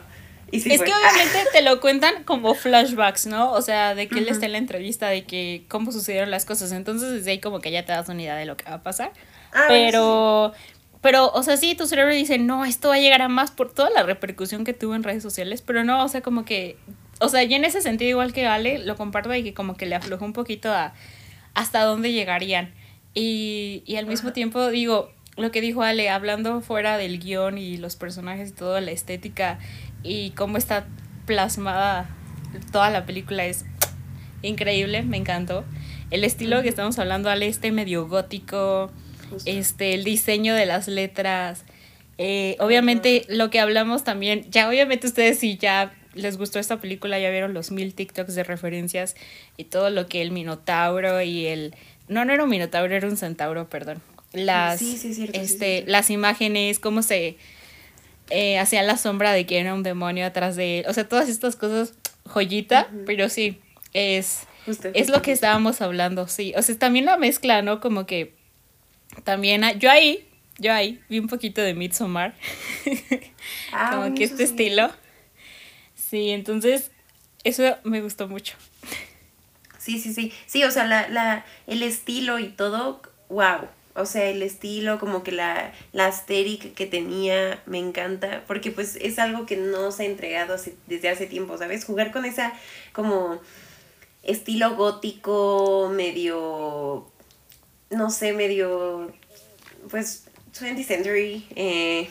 Y 0.53 0.57
es 0.57 0.81
que 0.83 0.93
obviamente 0.93 1.39
te 1.51 1.62
lo 1.63 1.81
cuentan 1.81 2.24
como 2.25 2.53
flashbacks, 2.53 3.25
¿no? 3.25 3.51
O 3.53 3.62
sea, 3.62 3.95
de 3.95 4.07
que 4.07 4.19
él 4.19 4.27
está 4.29 4.45
en 4.45 4.51
la 4.51 4.60
entrevista, 4.60 5.10
de 5.10 5.24
que 5.24 5.63
cómo 5.67 5.91
sucedieron 5.91 6.29
las 6.29 6.45
cosas. 6.45 6.72
Entonces 6.72 7.12
desde 7.12 7.31
ahí 7.31 7.39
como 7.39 7.60
que 7.60 7.72
ya 7.72 7.86
te 7.86 7.91
das 7.91 8.07
una 8.07 8.22
idea 8.22 8.36
de 8.36 8.45
lo 8.45 8.55
que 8.55 8.65
va 8.65 8.75
a 8.75 8.83
pasar. 8.83 9.12
Ah, 9.51 9.65
pero, 9.67 10.53
pero, 11.01 11.31
o 11.31 11.41
sea, 11.41 11.57
sí, 11.57 11.74
tu 11.74 11.88
cerebro 11.88 12.13
dice, 12.13 12.38
no, 12.38 12.65
esto 12.65 12.89
va 12.89 12.95
a 12.95 13.00
llegar 13.00 13.24
a 13.24 13.29
más 13.29 13.50
por 13.50 13.74
toda 13.74 13.89
la 13.89 14.03
repercusión 14.03 14.63
que 14.63 14.74
tuvo 14.74 14.93
en 14.93 15.01
redes 15.01 15.24
sociales, 15.24 15.63
pero 15.63 15.83
no, 15.83 16.03
o 16.03 16.07
sea, 16.07 16.22
como 16.22 16.45
que, 16.45 16.77
o 17.19 17.29
sea, 17.29 17.43
y 17.43 17.53
en 17.55 17.65
ese 17.65 17.81
sentido, 17.81 18.12
igual 18.12 18.31
que 18.31 18.45
Ale, 18.45 18.77
lo 18.77 18.95
comparto 18.95 19.33
y 19.33 19.43
que 19.43 19.55
como 19.55 19.75
que 19.75 19.88
le 19.88 19.95
aflojó 19.95 20.24
un 20.24 20.33
poquito 20.33 20.72
a 20.72 20.93
hasta 21.55 21.83
dónde 21.83 22.12
llegarían. 22.12 22.74
Y, 23.15 23.81
y 23.88 23.95
al 23.95 24.05
mismo 24.05 24.33
tiempo, 24.33 24.69
digo, 24.69 25.12
lo 25.36 25.51
que 25.51 25.62
dijo 25.62 25.81
Ale, 25.81 26.10
hablando 26.10 26.62
fuera 26.62 26.98
del 26.98 27.19
guion 27.19 27.57
y 27.57 27.77
los 27.77 27.95
personajes 27.95 28.50
y 28.50 28.53
toda 28.53 28.81
la 28.81 28.91
estética 28.91 29.60
y 30.03 30.31
cómo 30.31 30.57
está 30.57 30.86
plasmada 31.25 32.10
toda 32.72 32.89
la 32.89 33.05
película 33.05 33.45
es 33.45 33.65
increíble, 34.41 35.01
me 35.03 35.17
encantó. 35.17 35.63
El 36.12 36.24
estilo 36.24 36.62
que 36.62 36.69
estamos 36.69 37.00
hablando, 37.00 37.29
Ale, 37.29 37.48
este 37.48 37.72
medio 37.72 38.07
gótico, 38.07 38.91
este, 39.45 39.93
el 39.93 40.03
diseño 40.03 40.53
de 40.53 40.65
las 40.65 40.88
letras. 40.88 41.63
Eh, 42.17 42.55
obviamente 42.60 43.25
lo 43.27 43.50
que 43.50 43.60
hablamos 43.60 44.03
también, 44.03 44.45
ya 44.51 44.69
obviamente 44.69 45.07
ustedes 45.07 45.39
si 45.39 45.57
ya 45.57 45.91
les 46.13 46.38
gustó 46.38 46.60
esta 46.60 46.79
película, 46.79 47.17
ya 47.17 47.31
vieron 47.31 47.55
los 47.55 47.72
mil 47.72 47.95
TikToks 47.95 48.36
de 48.36 48.43
referencias 48.43 49.15
y 49.57 49.63
todo 49.63 49.89
lo 49.89 50.05
que 50.05 50.22
el 50.22 50.29
Minotauro 50.29 51.22
y 51.22 51.48
el... 51.48 51.74
No, 52.07 52.25
no 52.25 52.33
era 52.33 52.43
un 52.43 52.50
Minotauro, 52.50 52.93
era 52.93 53.07
un 53.07 53.17
Centauro, 53.17 53.67
perdón. 53.69 54.01
Las, 54.33 54.81
este, 54.81 55.83
las 55.88 56.10
imágenes, 56.10 56.79
cómo 56.79 57.01
se 57.01 57.38
eh, 58.34 58.58
hacían 58.58 58.88
la 58.88 58.98
sombra 58.98 59.32
de 59.32 59.46
que 59.46 59.60
era 59.60 59.74
un 59.74 59.84
demonio 59.84 60.25
atrás 60.25 60.56
de 60.56 60.80
él. 60.80 60.86
O 60.88 60.94
sea, 60.94 61.08
todas 61.08 61.30
estas 61.30 61.56
cosas, 61.56 61.94
joyita, 62.25 62.90
pero 63.06 63.30
sí, 63.30 63.60
es, 63.94 64.48
es 64.94 65.10
lo 65.10 65.22
que 65.22 65.32
estábamos 65.32 65.82
hablando, 65.82 66.28
sí. 66.28 66.54
O 66.58 66.62
sea, 66.63 66.78
también 66.78 67.06
la 67.06 67.18
mezcla, 67.18 67.62
¿no? 67.62 67.80
Como 67.80 68.08
que 68.08 68.36
también 69.24 69.63
yo 69.78 69.92
ahí 69.92 70.28
yo 70.58 70.74
ahí 70.74 71.02
vi 71.10 71.20
un 71.20 71.28
poquito 71.28 71.62
de 71.62 71.74
Midsommar. 71.74 72.34
Ah, 73.74 73.92
como 73.92 74.16
que 74.16 74.24
este 74.24 74.38
sí. 74.38 74.44
estilo. 74.44 74.90
Sí, 75.96 76.30
entonces 76.30 76.92
eso 77.44 77.78
me 77.84 78.02
gustó 78.02 78.28
mucho. 78.28 78.56
Sí, 79.78 80.00
sí, 80.00 80.13
sí. 80.13 80.32
Sí, 80.46 80.63
o 80.63 80.72
sea, 80.72 80.86
la, 80.86 81.10
la, 81.10 81.44
el 81.68 81.84
estilo 81.84 82.40
y 82.40 82.48
todo, 82.50 83.02
wow. 83.30 83.68
O 83.96 84.06
sea, 84.06 84.26
el 84.26 84.42
estilo, 84.42 85.00
como 85.00 85.24
que 85.24 85.32
la, 85.32 85.72
la 85.92 86.06
aesthetic 86.08 86.74
que 86.74 86.86
tenía, 86.86 87.62
me 87.66 87.80
encanta. 87.80 88.44
Porque 88.48 88.72
pues 88.72 88.98
es 89.00 89.20
algo 89.20 89.46
que 89.46 89.58
no 89.58 89.92
se 89.92 90.04
ha 90.04 90.06
entregado 90.08 90.56
desde 90.88 91.10
hace 91.10 91.28
tiempo, 91.28 91.58
¿sabes? 91.58 91.86
Jugar 91.86 92.12
con 92.12 92.26
esa 92.26 92.54
como 92.92 93.40
estilo 94.24 94.76
gótico, 94.76 95.92
medio, 95.94 97.08
no 97.90 98.10
sé, 98.10 98.34
medio, 98.34 99.12
pues, 99.90 100.26
20th 100.54 100.86
century. 100.86 101.46
Eh, 101.56 102.10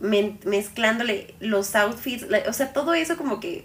mezclándole 0.00 1.34
los 1.40 1.74
outfits, 1.74 2.26
o 2.48 2.52
sea, 2.52 2.72
todo 2.72 2.94
eso 2.94 3.16
como 3.16 3.38
que 3.38 3.64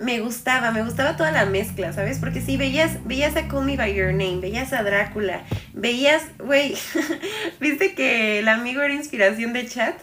me 0.00 0.20
gustaba, 0.20 0.70
me 0.70 0.82
gustaba 0.82 1.16
toda 1.16 1.30
la 1.30 1.46
mezcla, 1.46 1.92
¿sabes? 1.92 2.18
Porque 2.18 2.40
sí, 2.40 2.56
veías, 2.56 3.04
veías 3.06 3.36
a 3.36 3.48
Call 3.48 3.64
Me 3.64 3.76
By 3.76 3.94
Your 3.94 4.12
Name, 4.12 4.40
veías 4.40 4.72
a 4.72 4.82
Drácula, 4.82 5.44
veías, 5.72 6.22
güey, 6.38 6.76
¿viste 7.60 7.94
que 7.94 8.38
el 8.40 8.48
amigo 8.48 8.80
era 8.82 8.94
inspiración 8.94 9.52
de 9.52 9.66
chat? 9.66 9.96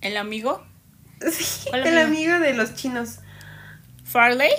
¿El 0.00 0.16
amigo? 0.16 0.64
Sí, 1.32 1.68
¿Cuál 1.70 1.86
el 1.86 1.98
amigo? 1.98 2.34
amigo 2.34 2.44
de 2.44 2.54
los 2.54 2.74
chinos. 2.74 3.18
¿Farley? 4.04 4.50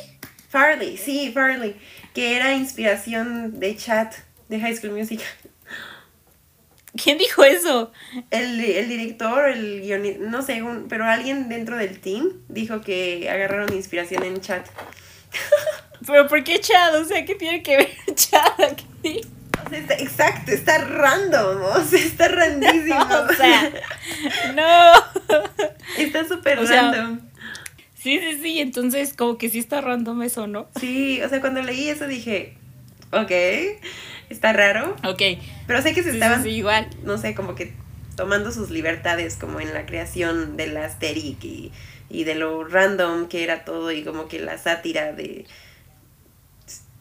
Farley, 0.50 0.98
sí, 0.98 1.32
Farley, 1.34 1.76
que 2.14 2.36
era 2.36 2.54
inspiración 2.54 3.60
de 3.60 3.76
chat 3.78 4.14
de 4.50 4.60
High 4.60 4.76
School 4.76 4.92
Music. 4.92 5.22
¿Quién 7.02 7.18
dijo 7.18 7.44
eso? 7.44 7.92
El, 8.32 8.60
el 8.60 8.90
director, 8.90 9.48
el 9.50 9.82
guionista, 9.82 10.24
no 10.26 10.42
sé, 10.42 10.64
un- 10.64 10.88
pero 10.90 11.06
alguien 11.06 11.48
dentro 11.50 11.78
del 11.78 12.00
team 12.00 12.32
dijo 12.48 12.82
que 12.82 13.30
agarraron 13.30 13.72
inspiración 13.74 14.24
en 14.24 14.42
chat. 14.42 14.66
¿Pero 16.08 16.28
por 16.28 16.44
qué 16.44 16.60
Chad? 16.60 17.00
O 17.00 17.06
sea, 17.06 17.26
¿qué 17.26 17.36
tiene 17.36 17.62
que 17.62 17.78
ver 17.78 17.90
Chad 18.16 18.62
aquí? 18.72 19.22
O 19.66 19.70
sea, 19.70 19.80
está- 19.80 19.96
exacto, 19.96 20.52
está 20.52 20.78
random, 20.80 21.62
o 21.62 21.82
sea, 21.84 22.00
está 22.00 22.28
randísimo. 22.28 23.00
O 23.30 23.34
sea, 23.34 23.72
no. 24.56 24.94
está 25.98 26.26
súper 26.28 26.60
o 26.60 26.66
sea, 26.66 26.92
random. 26.92 27.20
Sí, 27.96 28.18
sí, 28.20 28.40
sí, 28.42 28.60
entonces 28.62 29.14
como 29.14 29.38
que 29.38 29.50
sí 29.50 29.60
está 29.60 29.82
random 29.82 30.24
eso, 30.24 30.48
¿no? 30.48 30.70
Sí, 30.80 31.22
o 31.22 31.28
sea, 31.30 31.42
cuando 31.42 31.62
leí 31.62 31.90
eso 31.90 32.08
dije, 32.08 32.56
ok, 33.12 33.32
está 34.30 34.54
raro, 34.54 34.96
Ok. 35.04 35.22
Pero 35.70 35.84
sé 35.84 35.94
que 35.94 36.02
se 36.02 36.10
sí, 36.10 36.16
estaban, 36.18 36.42
sí, 36.42 36.50
igual. 36.50 36.90
no 37.04 37.20
sé, 37.20 37.36
como 37.36 37.54
que 37.54 37.74
tomando 38.16 38.52
sus 38.52 38.72
libertades 38.72 39.36
como 39.36 39.60
en 39.60 39.72
la 39.72 39.86
creación 39.86 40.58
de 40.58 40.66
la 40.66 40.86
aesthetic 40.86 41.44
y, 41.44 41.72
y 42.10 42.24
de 42.24 42.34
lo 42.34 42.64
random 42.64 43.28
que 43.28 43.44
era 43.44 43.66
todo 43.66 43.92
y 43.92 44.04
como 44.04 44.28
que 44.28 44.40
la 44.40 44.58
sátira 44.58 45.14
de... 45.14 45.46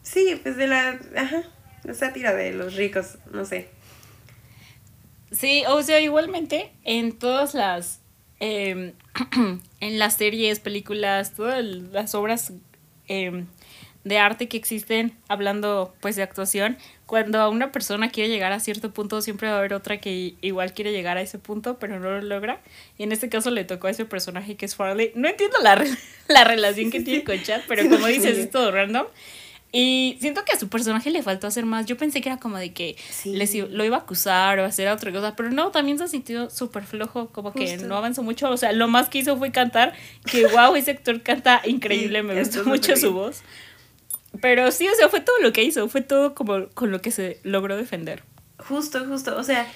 Sí, 0.03 0.39
pues 0.43 0.55
de 0.55 0.67
la... 0.67 0.99
Ajá, 1.17 1.41
la 1.83 1.95
sátira 1.95 2.35
de 2.35 2.51
los 2.51 2.75
ricos, 2.75 3.17
no 3.31 3.43
sé. 3.43 3.69
Sí, 5.31 5.63
o 5.67 5.81
sea, 5.81 5.99
igualmente 5.99 6.71
en 6.83 7.17
todas 7.17 7.55
las 7.55 8.01
em, 8.39 8.93
en 9.79 9.97
las 9.97 10.17
series, 10.17 10.59
películas, 10.59 11.33
todas 11.33 11.65
las 11.65 12.13
obras 12.13 12.53
em, 13.07 13.47
de 14.05 14.17
arte 14.17 14.47
que 14.47 14.57
existen, 14.57 15.13
hablando 15.27 15.93
pues 15.99 16.15
de 16.15 16.23
actuación, 16.23 16.77
cuando 17.05 17.49
una 17.49 17.71
persona 17.71 18.09
quiere 18.09 18.29
llegar 18.29 18.51
a 18.53 18.59
cierto 18.59 18.91
punto, 18.93 19.21
siempre 19.21 19.49
va 19.49 19.55
a 19.55 19.57
haber 19.59 19.73
otra 19.73 19.97
que 19.99 20.35
igual 20.41 20.73
quiere 20.73 20.91
llegar 20.91 21.17
a 21.17 21.21
ese 21.21 21.37
punto, 21.39 21.77
pero 21.79 21.99
no 21.99 22.09
lo 22.09 22.21
logra. 22.21 22.61
Y 22.97 23.03
en 23.03 23.11
este 23.11 23.29
caso 23.29 23.49
le 23.51 23.65
tocó 23.65 23.87
a 23.87 23.91
ese 23.91 24.05
personaje 24.05 24.55
que 24.55 24.65
es 24.65 24.75
Farley. 24.75 25.11
No 25.15 25.27
entiendo 25.27 25.57
la, 25.61 25.75
re- 25.75 25.89
la 26.27 26.43
relación 26.43 26.91
que 26.91 27.01
tiene 27.01 27.23
con 27.23 27.41
Chad, 27.43 27.61
pero 27.67 27.89
como 27.89 28.07
dices, 28.07 28.37
es 28.37 28.49
todo 28.49 28.71
random. 28.71 29.05
Y 29.71 30.17
siento 30.19 30.43
que 30.45 30.51
a 30.53 30.59
su 30.59 30.67
personaje 30.67 31.11
le 31.11 31.21
faltó 31.21 31.45
hacer 31.45 31.63
más. 31.65 31.85
Yo 31.85 31.95
pensé 31.95 32.21
que 32.21 32.29
era 32.29 32.39
como 32.39 32.57
de 32.57 32.73
que 32.73 32.95
Sí. 33.11 33.35
les 33.35 33.53
lo 33.53 33.83
iba 33.85 33.97
a 33.97 33.99
acusar 33.99 34.57
o 34.59 34.65
hacer 34.65 34.87
otra 34.87 35.11
cosa, 35.11 35.35
pero 35.35 35.51
no, 35.51 35.69
también 35.69 35.99
se 35.99 36.07
sintió 36.07 36.49
súper 36.49 36.85
flojo, 36.85 37.27
como 37.27 37.53
que 37.53 37.73
Justo. 37.73 37.87
no 37.87 37.95
avanzó 37.97 38.23
mucho. 38.23 38.49
O 38.49 38.57
sea, 38.57 38.71
lo 38.71 38.87
más 38.87 39.09
que 39.09 39.19
hizo 39.19 39.37
fue 39.37 39.51
cantar, 39.51 39.93
que 40.25 40.47
wow, 40.47 40.75
ese 40.75 40.91
actor 40.91 41.21
canta 41.21 41.61
increíble, 41.65 42.21
Sí, 42.21 42.25
me 42.25 42.39
gustó 42.39 42.63
mucho 42.65 42.95
su 42.95 43.13
voz. 43.13 43.43
Pero 44.41 44.71
sí, 44.71 44.87
o 44.87 44.95
sea, 44.95 45.09
fue 45.09 45.21
todo 45.21 45.39
lo 45.39 45.51
que 45.53 45.63
hizo, 45.63 45.89
fue 45.89 46.01
todo 46.01 46.35
como 46.35 46.69
con 46.69 46.91
lo 46.91 47.01
que 47.01 47.11
se 47.11 47.39
logró 47.43 47.77
defender. 47.77 48.23
Justo, 48.57 49.05
justo. 49.05 49.35
O 49.37 49.43
sea, 49.43 49.67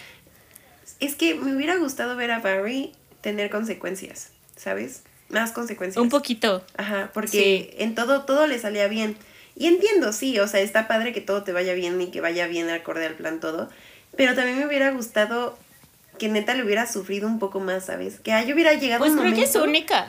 es 0.99 1.15
que 1.15 1.35
me 1.35 1.55
hubiera 1.55 1.75
gustado 1.77 2.15
ver 2.15 2.31
a 2.31 2.39
Barry 2.39 2.91
tener 3.21 3.49
consecuencias, 3.49 4.29
¿sabes? 4.55 5.03
Más 5.29 5.51
consecuencias. 5.51 6.01
Un 6.01 6.09
poquito. 6.09 6.63
Ajá, 6.77 7.09
porque 7.13 7.75
en 7.79 7.95
todo, 7.95 8.23
todo 8.23 8.47
le 8.47 8.59
salía 8.59 8.87
bien. 8.87 9.17
Y 9.55 9.67
entiendo, 9.67 10.13
sí, 10.13 10.39
o 10.39 10.47
sea, 10.47 10.61
está 10.61 10.87
padre 10.87 11.13
que 11.13 11.21
todo 11.21 11.43
te 11.43 11.51
vaya 11.51 11.73
bien 11.73 11.99
y 12.01 12.07
que 12.07 12.21
vaya 12.21 12.47
bien 12.47 12.69
acorde 12.69 13.05
al 13.05 13.15
plan 13.15 13.39
todo. 13.39 13.69
Pero 14.15 14.35
también 14.35 14.59
me 14.59 14.67
hubiera 14.67 14.91
gustado 14.91 15.57
que 16.19 16.29
neta 16.29 16.53
le 16.53 16.63
hubiera 16.63 16.91
sufrido 16.91 17.27
un 17.27 17.39
poco 17.39 17.59
más, 17.59 17.85
¿sabes? 17.85 18.19
Que 18.19 18.31
yo 18.45 18.53
hubiera 18.53 18.73
llegado 18.73 18.99
Pues 18.99 19.13
un 19.13 19.19
creo 19.19 19.33
que 19.33 19.43
es 19.43 19.55
única. 19.55 20.07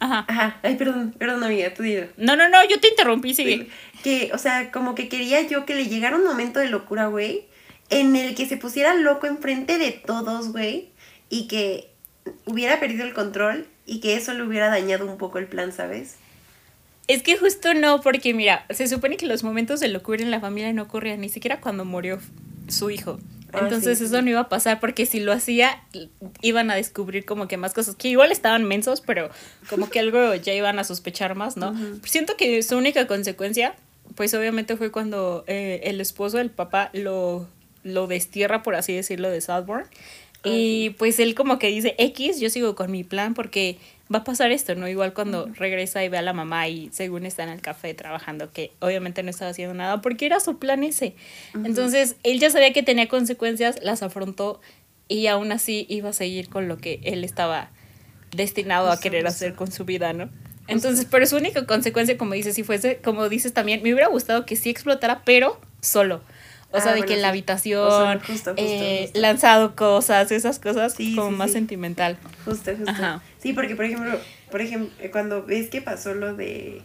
Ajá. 0.00 0.24
Ajá, 0.28 0.60
ay, 0.62 0.76
perdón, 0.76 1.14
perdón, 1.18 1.42
amiga, 1.42 1.74
tú 1.74 1.82
dilo. 1.82 2.06
No, 2.16 2.36
no, 2.36 2.48
no, 2.48 2.58
yo 2.68 2.78
te 2.80 2.88
interrumpí, 2.88 3.34
sigue. 3.34 3.68
Que, 4.02 4.30
o 4.32 4.38
sea, 4.38 4.70
como 4.70 4.94
que 4.94 5.08
quería 5.08 5.42
yo 5.42 5.66
que 5.66 5.74
le 5.74 5.86
llegara 5.86 6.16
un 6.16 6.24
momento 6.24 6.60
de 6.60 6.68
locura, 6.68 7.06
güey, 7.06 7.46
en 7.90 8.14
el 8.16 8.34
que 8.34 8.46
se 8.46 8.56
pusiera 8.56 8.94
loco 8.94 9.26
enfrente 9.26 9.78
de 9.78 9.92
todos, 9.92 10.52
güey, 10.52 10.90
y 11.30 11.48
que 11.48 11.90
hubiera 12.44 12.78
perdido 12.80 13.04
el 13.04 13.14
control 13.14 13.66
y 13.86 14.00
que 14.00 14.16
eso 14.16 14.34
le 14.34 14.42
hubiera 14.42 14.68
dañado 14.68 15.06
un 15.06 15.18
poco 15.18 15.38
el 15.38 15.46
plan, 15.46 15.72
¿sabes? 15.72 16.16
Es 17.08 17.22
que 17.22 17.38
justo 17.38 17.72
no, 17.72 18.02
porque 18.02 18.34
mira, 18.34 18.66
se 18.68 18.86
supone 18.86 19.16
que 19.16 19.26
los 19.26 19.42
momentos 19.42 19.80
de 19.80 19.88
locura 19.88 20.22
en 20.22 20.30
la 20.30 20.40
familia 20.40 20.72
no 20.74 20.82
ocurrían 20.82 21.22
ni 21.22 21.30
siquiera 21.30 21.60
cuando 21.60 21.86
murió 21.86 22.20
su 22.68 22.90
hijo. 22.90 23.18
Ah, 23.52 23.60
Entonces 23.62 23.98
sí, 23.98 24.04
eso 24.04 24.16
sí. 24.16 24.22
no 24.22 24.30
iba 24.30 24.40
a 24.40 24.48
pasar 24.48 24.78
porque 24.80 25.06
si 25.06 25.20
lo 25.20 25.32
hacía 25.32 25.82
iban 26.42 26.70
a 26.70 26.74
descubrir 26.74 27.24
como 27.24 27.48
que 27.48 27.56
más 27.56 27.72
cosas 27.72 27.94
que 27.94 28.08
igual 28.08 28.30
estaban 28.30 28.64
mensos, 28.64 29.00
pero 29.00 29.30
como 29.70 29.88
que 29.88 30.00
algo 30.00 30.34
ya 30.34 30.52
iban 30.52 30.78
a 30.78 30.84
sospechar 30.84 31.34
más, 31.34 31.56
¿no? 31.56 31.74
Siento 32.04 32.36
que 32.36 32.62
su 32.62 32.76
única 32.76 33.06
consecuencia, 33.06 33.74
pues 34.14 34.34
obviamente 34.34 34.76
fue 34.76 34.90
cuando 34.90 35.44
eh, 35.46 35.80
el 35.84 36.00
esposo, 36.00 36.38
el 36.40 36.50
papá, 36.50 36.90
lo, 36.92 37.48
lo 37.84 38.06
destierra, 38.06 38.62
por 38.62 38.74
así 38.74 38.92
decirlo, 38.92 39.30
de 39.30 39.40
Southbourne. 39.40 39.86
Y 40.44 40.90
pues 40.90 41.18
él 41.18 41.34
como 41.34 41.58
que 41.58 41.66
dice, 41.68 41.94
X, 41.98 42.38
yo 42.40 42.48
sigo 42.48 42.74
con 42.74 42.90
mi 42.90 43.02
plan 43.02 43.34
porque 43.34 43.78
va 44.12 44.20
a 44.20 44.24
pasar 44.24 44.50
esto, 44.50 44.74
¿no? 44.74 44.88
Igual 44.88 45.12
cuando 45.12 45.46
regresa 45.54 46.02
y 46.04 46.08
ve 46.08 46.18
a 46.18 46.22
la 46.22 46.32
mamá 46.32 46.66
y 46.68 46.88
según 46.92 47.26
está 47.26 47.42
en 47.42 47.50
el 47.50 47.60
café 47.60 47.92
trabajando, 47.94 48.50
que 48.52 48.72
obviamente 48.80 49.22
no 49.22 49.30
estaba 49.30 49.50
haciendo 49.50 49.74
nada 49.74 50.00
porque 50.00 50.26
era 50.26 50.40
su 50.40 50.58
plan 50.58 50.82
ese. 50.82 51.14
Entonces 51.64 52.16
él 52.22 52.40
ya 52.40 52.50
sabía 52.50 52.72
que 52.72 52.82
tenía 52.82 53.08
consecuencias, 53.08 53.78
las 53.82 54.02
afrontó 54.02 54.60
y 55.08 55.26
aún 55.26 55.52
así 55.52 55.86
iba 55.88 56.10
a 56.10 56.12
seguir 56.14 56.48
con 56.48 56.68
lo 56.68 56.78
que 56.78 57.00
él 57.02 57.24
estaba 57.24 57.70
destinado 58.34 58.90
a 58.90 59.00
querer 59.00 59.24
justo. 59.24 59.36
hacer 59.36 59.54
con 59.54 59.70
su 59.72 59.84
vida, 59.84 60.12
¿no? 60.12 60.28
Entonces, 60.66 61.06
pero 61.10 61.24
su 61.26 61.36
única 61.36 61.64
consecuencia, 61.64 62.18
como 62.18 62.34
dices, 62.34 62.54
si 62.54 62.62
fuese, 62.62 62.98
como 62.98 63.28
dices 63.30 63.54
también, 63.54 63.82
me 63.82 63.90
hubiera 63.92 64.08
gustado 64.08 64.44
que 64.44 64.54
sí 64.54 64.68
explotara, 64.68 65.22
pero 65.24 65.58
solo. 65.80 66.20
O 66.70 66.78
sea, 66.80 66.90
Ah, 66.90 66.94
de 66.94 66.98
bueno, 67.00 67.06
que 67.06 67.14
en 67.14 67.22
la 67.22 67.28
habitación, 67.30 67.80
O 67.86 67.90
sea, 67.90 68.14
justo, 68.20 68.50
justo, 68.50 68.52
eh, 68.58 69.04
justo. 69.04 69.18
lanzado 69.20 69.74
cosas, 69.74 70.30
esas 70.30 70.58
cosas, 70.58 70.92
Sí, 70.92 71.14
como 71.16 71.30
sí, 71.30 71.36
más 71.36 71.46
sí. 71.48 71.54
sentimental. 71.54 72.18
Justo, 72.44 72.72
justo. 72.76 72.90
Ajá. 72.90 73.22
Sí, 73.42 73.52
porque 73.52 73.76
por 73.76 73.84
ejemplo, 73.84 74.18
por 74.50 74.60
ejemplo, 74.60 74.90
cuando 75.12 75.44
ves 75.44 75.68
que 75.70 75.80
pasó 75.80 76.14
lo 76.14 76.34
de 76.34 76.82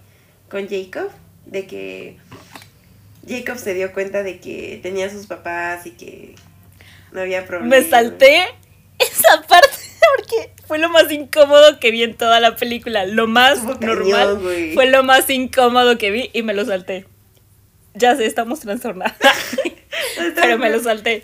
con 0.50 0.68
Jacob, 0.68 1.10
de 1.46 1.66
que 1.66 2.18
Jacob 3.28 3.58
se 3.58 3.74
dio 3.74 3.92
cuenta 3.94 4.24
de 4.24 4.40
que 4.40 4.80
tenía 4.84 5.10
sus 5.10 5.26
papás 5.28 5.86
y 5.86 5.92
que 5.92 6.36
no 7.12 7.22
había 7.22 7.46
problema. 7.46 7.76
Me 7.76 7.84
salté 7.84 8.44
esa 9.00 9.42
parte 9.48 9.78
porque 10.18 10.52
fue 10.68 10.78
lo 10.78 10.90
más 10.90 11.12
incómodo 11.12 11.80
que 11.80 11.92
vi 11.92 12.04
en 12.04 12.16
toda 12.16 12.40
la 12.40 12.56
película. 12.56 13.06
Lo 13.06 13.28
más 13.28 13.64
normal 13.64 14.40
fue 14.74 14.88
lo 14.88 15.04
más 15.04 15.30
incómodo 15.30 15.98
que 15.98 16.12
vi 16.12 16.30
y 16.34 16.44
me 16.44 16.54
lo 16.54 16.66
salté. 16.66 17.06
Ya 17.96 18.16
sé, 18.16 18.26
estamos 18.26 18.60
trastornadas. 18.60 19.16
pero 20.36 20.58
me 20.58 20.70
lo 20.70 20.80
salté. 20.82 21.24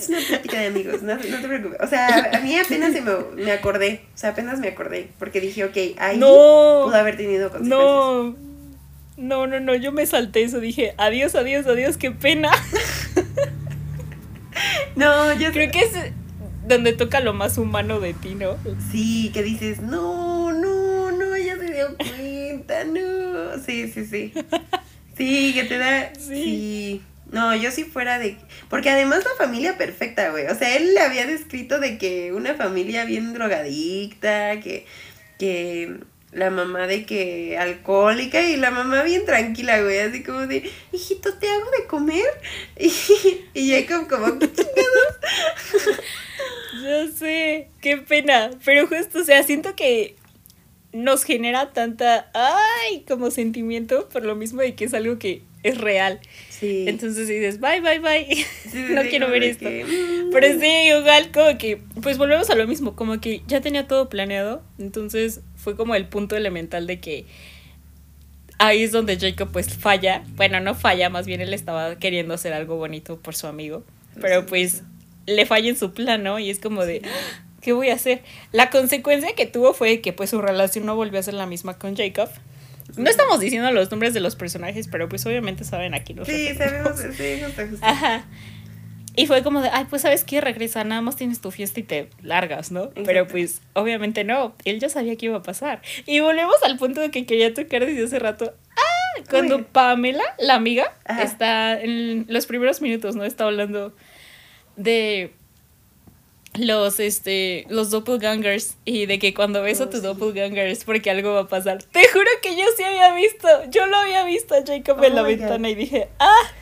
Es 0.00 0.08
una 0.08 0.18
plática 0.20 0.60
de 0.60 0.66
amigos, 0.66 1.02
no, 1.02 1.14
no 1.14 1.20
te 1.40 1.48
preocupes. 1.48 1.78
O 1.80 1.86
sea, 1.86 2.30
a 2.34 2.40
mí 2.40 2.56
apenas 2.56 2.92
se 2.92 3.00
me, 3.00 3.12
me 3.36 3.52
acordé, 3.52 4.02
o 4.14 4.18
sea, 4.18 4.30
apenas 4.30 4.58
me 4.60 4.68
acordé, 4.68 5.08
porque 5.18 5.40
dije, 5.40 5.64
ok, 5.64 5.76
ahí 5.98 6.18
No. 6.18 6.26
pudo 6.28 6.94
haber 6.94 7.16
tenido 7.16 7.50
consecuencias. 7.50 7.80
No. 7.80 8.46
No, 9.18 9.46
no, 9.46 9.60
no, 9.60 9.74
yo 9.74 9.92
me 9.92 10.04
salté 10.04 10.42
eso, 10.42 10.60
dije, 10.60 10.92
adiós, 10.98 11.34
adiós, 11.34 11.66
adiós, 11.66 11.96
qué 11.96 12.10
pena. 12.10 12.50
No, 14.96 15.32
yo 15.38 15.52
Creo 15.52 15.70
que 15.70 15.80
es 15.80 15.92
donde 16.66 16.92
toca 16.94 17.20
lo 17.20 17.34
más 17.34 17.58
humano 17.58 18.00
de 18.00 18.14
ti, 18.14 18.34
¿no? 18.34 18.56
Sí, 18.90 19.30
que 19.32 19.42
dices, 19.42 19.80
no, 19.80 20.52
no, 20.52 21.12
no, 21.12 21.34
ella 21.34 21.56
se 21.58 21.72
dio 21.72 21.96
cuenta, 21.96 22.84
no. 22.84 23.62
Sí, 23.64 23.88
sí, 23.88 24.06
sí. 24.06 24.32
Sí, 25.16 25.52
que 25.54 25.64
te 25.64 25.78
da. 25.78 26.12
Sí. 26.18 26.22
Sí. 26.34 27.02
No, 27.32 27.54
yo 27.56 27.70
sí 27.70 27.84
fuera 27.84 28.18
de... 28.18 28.36
Porque 28.68 28.90
además 28.90 29.24
la 29.24 29.44
familia 29.44 29.76
perfecta, 29.76 30.30
güey. 30.30 30.46
O 30.46 30.54
sea, 30.54 30.76
él 30.76 30.94
le 30.94 31.00
había 31.00 31.26
descrito 31.26 31.80
de 31.80 31.98
que 31.98 32.32
una 32.32 32.54
familia 32.54 33.04
bien 33.04 33.34
drogadicta, 33.34 34.60
que... 34.60 34.86
que 35.38 35.98
la 36.32 36.50
mamá 36.50 36.86
de 36.86 37.06
que 37.06 37.56
alcohólica 37.56 38.42
y 38.42 38.56
la 38.56 38.70
mamá 38.70 39.02
bien 39.04 39.24
tranquila, 39.24 39.80
güey, 39.80 40.00
así 40.00 40.22
como 40.22 40.46
de, 40.46 40.70
hijito, 40.92 41.32
¿te 41.34 41.48
hago 41.48 41.70
de 41.78 41.86
comer? 41.86 42.26
Y, 42.78 42.90
y 43.54 43.70
Jacob 43.70 44.06
como, 44.06 44.38
¿qué 44.38 44.52
chingados? 44.52 46.00
Yo 46.82 47.08
sé, 47.16 47.68
qué 47.80 47.96
pena, 47.96 48.50
pero 48.66 48.86
justo, 48.86 49.20
o 49.20 49.24
sea, 49.24 49.42
siento 49.44 49.74
que 49.74 50.16
nos 50.92 51.24
genera 51.24 51.72
tanta, 51.72 52.30
ay, 52.34 53.04
como 53.08 53.30
sentimiento 53.30 54.08
por 54.10 54.24
lo 54.24 54.34
mismo 54.34 54.60
de 54.60 54.74
que 54.74 54.84
es 54.84 54.94
algo 54.94 55.18
que 55.18 55.42
es 55.62 55.78
real. 55.78 56.20
Sí. 56.58 56.84
Entonces 56.88 57.28
dices, 57.28 57.60
bye, 57.60 57.80
bye, 57.80 57.98
bye, 57.98 58.46
Sí, 58.70 58.86
no 58.90 59.02
sí, 59.02 59.08
quiero 59.08 59.28
ver 59.30 59.44
esto. 59.44 59.68
que, 59.68 59.84
mm. 59.84 60.30
Pero 60.32 60.58
sí, 60.58 60.66
igual 60.66 61.30
como 61.32 61.58
que, 61.58 61.82
pues 62.02 62.16
volvemos 62.18 62.48
a 62.50 62.54
lo 62.54 62.66
mismo, 62.66 62.96
como 62.96 63.20
que 63.20 63.42
ya 63.46 63.60
tenía 63.60 63.86
todo 63.86 64.08
planeado, 64.08 64.62
entonces 64.78 65.40
fue 65.56 65.76
como 65.76 65.94
el 65.94 66.06
punto 66.06 66.36
elemental 66.36 66.86
de 66.86 67.00
que 67.00 67.26
ahí 68.58 68.82
es 68.82 68.92
donde 68.92 69.18
Jacob 69.18 69.50
pues 69.52 69.74
falla, 69.74 70.24
bueno, 70.36 70.60
no 70.60 70.74
falla, 70.74 71.10
más 71.10 71.26
bien 71.26 71.40
él 71.40 71.52
estaba 71.52 71.96
queriendo 71.98 72.34
hacer 72.34 72.52
algo 72.52 72.76
bonito 72.76 73.18
por 73.20 73.34
su 73.34 73.46
amigo, 73.46 73.84
pero 74.20 74.46
pues 74.46 74.82
le 75.26 75.44
falla 75.44 75.68
en 75.68 75.76
su 75.76 75.92
plan, 75.92 76.22
¿no? 76.22 76.38
Y 76.38 76.50
es 76.50 76.58
como 76.58 76.86
de, 76.86 77.02
¿qué 77.60 77.72
voy 77.72 77.90
a 77.90 77.94
hacer? 77.94 78.22
La 78.52 78.70
consecuencia 78.70 79.34
que 79.34 79.46
tuvo 79.46 79.74
fue 79.74 80.00
que 80.00 80.12
pues 80.12 80.30
su 80.30 80.40
relación 80.40 80.86
no 80.86 80.96
volvió 80.96 81.20
a 81.20 81.22
ser 81.22 81.34
la 81.34 81.46
misma 81.46 81.78
con 81.78 81.96
Jacob. 81.96 82.30
No 82.96 83.10
estamos 83.10 83.40
diciendo 83.40 83.70
los 83.72 83.90
nombres 83.90 84.14
de 84.14 84.20
los 84.20 84.36
personajes, 84.36 84.88
pero 84.88 85.08
pues 85.08 85.26
obviamente 85.26 85.64
saben 85.64 85.94
aquí 85.94 86.14
los 86.14 86.26
Sí, 86.26 86.54
sabemos, 86.54 86.98
sí, 86.98 87.40
justo, 87.44 87.62
justo. 87.68 87.86
Ajá. 87.86 88.24
Y 89.16 89.26
fue 89.26 89.42
como 89.42 89.62
de, 89.62 89.70
ay, 89.72 89.86
pues 89.88 90.02
sabes 90.02 90.24
qué, 90.24 90.42
regresa, 90.42 90.84
nada 90.84 91.00
más 91.00 91.16
tienes 91.16 91.40
tu 91.40 91.50
fiesta 91.50 91.80
y 91.80 91.84
te 91.84 92.10
largas, 92.20 92.70
¿no? 92.70 92.90
Pero 93.06 93.26
pues 93.26 93.62
obviamente 93.72 94.24
no, 94.24 94.54
él 94.64 94.78
ya 94.78 94.90
sabía 94.90 95.16
que 95.16 95.26
iba 95.26 95.38
a 95.38 95.42
pasar. 95.42 95.80
Y 96.04 96.20
volvemos 96.20 96.56
al 96.62 96.76
punto 96.76 97.00
de 97.00 97.10
que 97.10 97.24
quería 97.24 97.54
tocar 97.54 97.86
desde 97.86 98.04
hace 98.04 98.18
rato. 98.18 98.54
Ah, 98.72 99.22
cuando 99.30 99.56
Uy. 99.56 99.66
Pamela, 99.72 100.24
la 100.38 100.54
amiga, 100.54 100.94
Ajá. 101.06 101.22
está 101.22 101.80
en 101.80 102.26
los 102.28 102.46
primeros 102.46 102.82
minutos, 102.82 103.16
¿no? 103.16 103.24
Está 103.24 103.44
hablando 103.44 103.96
de 104.76 105.32
los 106.58 107.00
este 107.00 107.66
los 107.68 107.90
doppelgangers 107.90 108.76
y 108.84 109.06
de 109.06 109.18
que 109.18 109.34
cuando 109.34 109.62
ves 109.62 109.80
a 109.80 109.84
Oh, 109.84 109.88
tu 109.88 110.00
doppelganger 110.00 110.66
es 110.68 110.84
porque 110.84 111.10
algo 111.10 111.32
va 111.34 111.40
a 111.42 111.48
pasar. 111.48 111.82
Te 111.82 112.06
juro 112.08 112.28
que 112.42 112.56
yo 112.56 112.64
sí 112.76 112.82
había 112.82 113.12
visto, 113.14 113.48
yo 113.70 113.86
lo 113.86 113.96
había 113.96 114.24
visto 114.24 114.54
a 114.54 114.58
Jacob 114.66 115.02
en 115.04 115.12
Oh 115.12 115.14
la 115.16 115.22
God. 115.22 115.28
ventana 115.28 115.68
y 115.70 115.74
dije, 115.74 116.08
"Ah, 116.18 116.52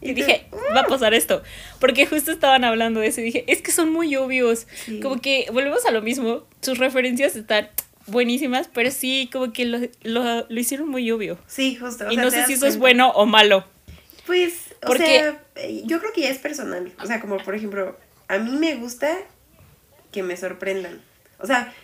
y 0.00 0.10
Y 0.10 0.14
tú, 0.14 0.16
dije, 0.20 0.46
va 0.76 0.80
a 0.80 0.86
pasar 0.86 1.14
esto. 1.14 1.42
Porque 1.80 2.04
justo 2.06 2.30
estaban 2.30 2.62
hablando 2.64 3.00
de 3.00 3.06
eso 3.06 3.20
y 3.22 3.24
dije, 3.24 3.44
es 3.46 3.62
que 3.62 3.72
son 3.72 3.90
muy 3.90 4.14
obvios. 4.16 4.66
Sí. 4.84 5.00
Como 5.00 5.18
que 5.20 5.46
volvemos 5.50 5.86
a 5.86 5.90
lo 5.92 6.02
mismo. 6.02 6.42
Sus 6.60 6.76
referencias 6.76 7.36
están 7.36 7.70
buenísimas, 8.06 8.68
pero 8.74 8.90
sí, 8.90 9.30
como 9.32 9.52
que 9.54 9.64
lo, 9.64 9.78
lo, 10.02 10.46
lo 10.46 10.60
hicieron 10.60 10.90
muy 10.90 11.10
obvio. 11.10 11.38
Sí, 11.46 11.76
justo. 11.76 12.06
o 12.06 12.10
y 12.10 12.16
sea, 12.16 12.24
no 12.24 12.30
sé 12.30 12.44
si 12.44 12.52
eso 12.52 12.66
es 12.66 12.76
bueno 12.76 13.12
o 13.12 13.24
malo. 13.24 13.64
Pues, 14.26 14.74
o 14.82 14.86
Porque- 14.88 15.06
sea, 15.06 15.42
yo 15.84 16.00
creo 16.00 16.12
que 16.12 16.20
ya 16.22 16.28
es 16.28 16.38
personal. 16.38 16.92
O 17.02 17.06
sea, 17.06 17.20
como 17.20 17.38
por 17.38 17.54
ejemplo, 17.54 17.96
a 18.28 18.36
mí 18.38 18.50
me 18.58 18.74
gusta 18.74 19.16
que 20.14 20.22
me 20.22 20.36
sorprendan. 20.36 21.02
O 21.40 21.46
sea, 21.46 21.74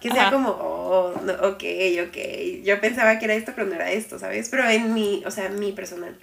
que 0.00 0.10
sea 0.10 0.22
Ajá. 0.22 0.32
como, 0.32 0.50
oh, 0.50 1.14
no, 1.22 1.32
ok, 1.34 1.62
ok. 2.08 2.64
Yo 2.64 2.80
pensaba 2.80 3.18
que 3.18 3.26
era 3.26 3.34
esto, 3.34 3.52
pero 3.54 3.68
no 3.68 3.74
era 3.74 3.92
esto, 3.92 4.18
¿sabes? 4.18 4.48
Pero 4.48 4.68
en 4.68 4.92
mi, 4.92 5.22
o 5.24 5.30
sea, 5.30 5.48
mi 5.50 5.70
personal. 5.70 6.18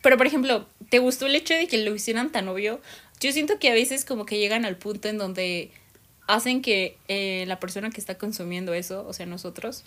Pero, 0.00 0.16
por 0.16 0.28
ejemplo, 0.28 0.66
¿te 0.90 1.00
gustó 1.00 1.26
el 1.26 1.34
hecho 1.34 1.54
de 1.54 1.66
que 1.66 1.78
lo 1.78 1.92
hicieran 1.92 2.30
tan 2.30 2.46
obvio? 2.46 2.80
Yo 3.20 3.32
siento 3.32 3.58
que 3.58 3.68
a 3.68 3.74
veces 3.74 4.04
como 4.04 4.26
que 4.26 4.38
llegan 4.38 4.64
al 4.64 4.76
punto 4.76 5.08
en 5.08 5.18
donde 5.18 5.72
hacen 6.28 6.62
que 6.62 6.96
eh, 7.08 7.44
la 7.48 7.58
persona 7.58 7.90
que 7.90 7.98
está 8.00 8.16
consumiendo 8.16 8.72
eso, 8.74 9.04
o 9.08 9.12
sea, 9.12 9.26
nosotros, 9.26 9.82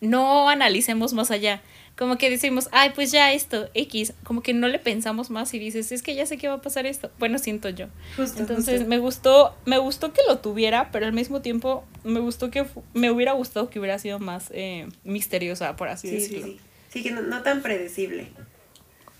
no 0.00 0.48
analicemos 0.48 1.12
más 1.12 1.30
allá. 1.30 1.62
Como 1.96 2.16
que 2.16 2.30
decimos, 2.30 2.68
ay, 2.72 2.90
pues 2.94 3.12
ya 3.12 3.32
esto, 3.34 3.68
X, 3.74 4.14
como 4.24 4.42
que 4.42 4.54
no 4.54 4.66
le 4.68 4.78
pensamos 4.78 5.28
más 5.30 5.52
y 5.52 5.58
dices, 5.58 5.92
es 5.92 6.02
que 6.02 6.14
ya 6.14 6.24
sé 6.24 6.38
que 6.38 6.48
va 6.48 6.54
a 6.54 6.62
pasar 6.62 6.86
esto. 6.86 7.10
Bueno, 7.18 7.38
siento 7.38 7.68
yo. 7.68 7.86
Justo, 8.16 8.40
Entonces 8.40 8.76
justo. 8.76 8.88
me 8.88 8.98
gustó, 8.98 9.54
me 9.66 9.76
gustó 9.78 10.12
que 10.14 10.22
lo 10.26 10.38
tuviera, 10.38 10.90
pero 10.90 11.04
al 11.04 11.12
mismo 11.12 11.42
tiempo 11.42 11.84
me 12.02 12.20
gustó 12.20 12.50
que 12.50 12.64
me 12.94 13.10
hubiera 13.10 13.32
gustado 13.32 13.68
que 13.68 13.78
hubiera 13.78 13.98
sido 13.98 14.18
más 14.18 14.50
eh, 14.54 14.88
misteriosa, 15.04 15.76
por 15.76 15.88
así 15.88 16.08
Sí, 16.08 16.16
sí, 16.20 16.22
decirlo. 16.22 16.46
sí. 16.46 16.60
Sí, 16.88 17.02
que 17.02 17.10
no, 17.10 17.20
no 17.22 17.42
tan 17.42 17.60
predecible. 17.62 18.28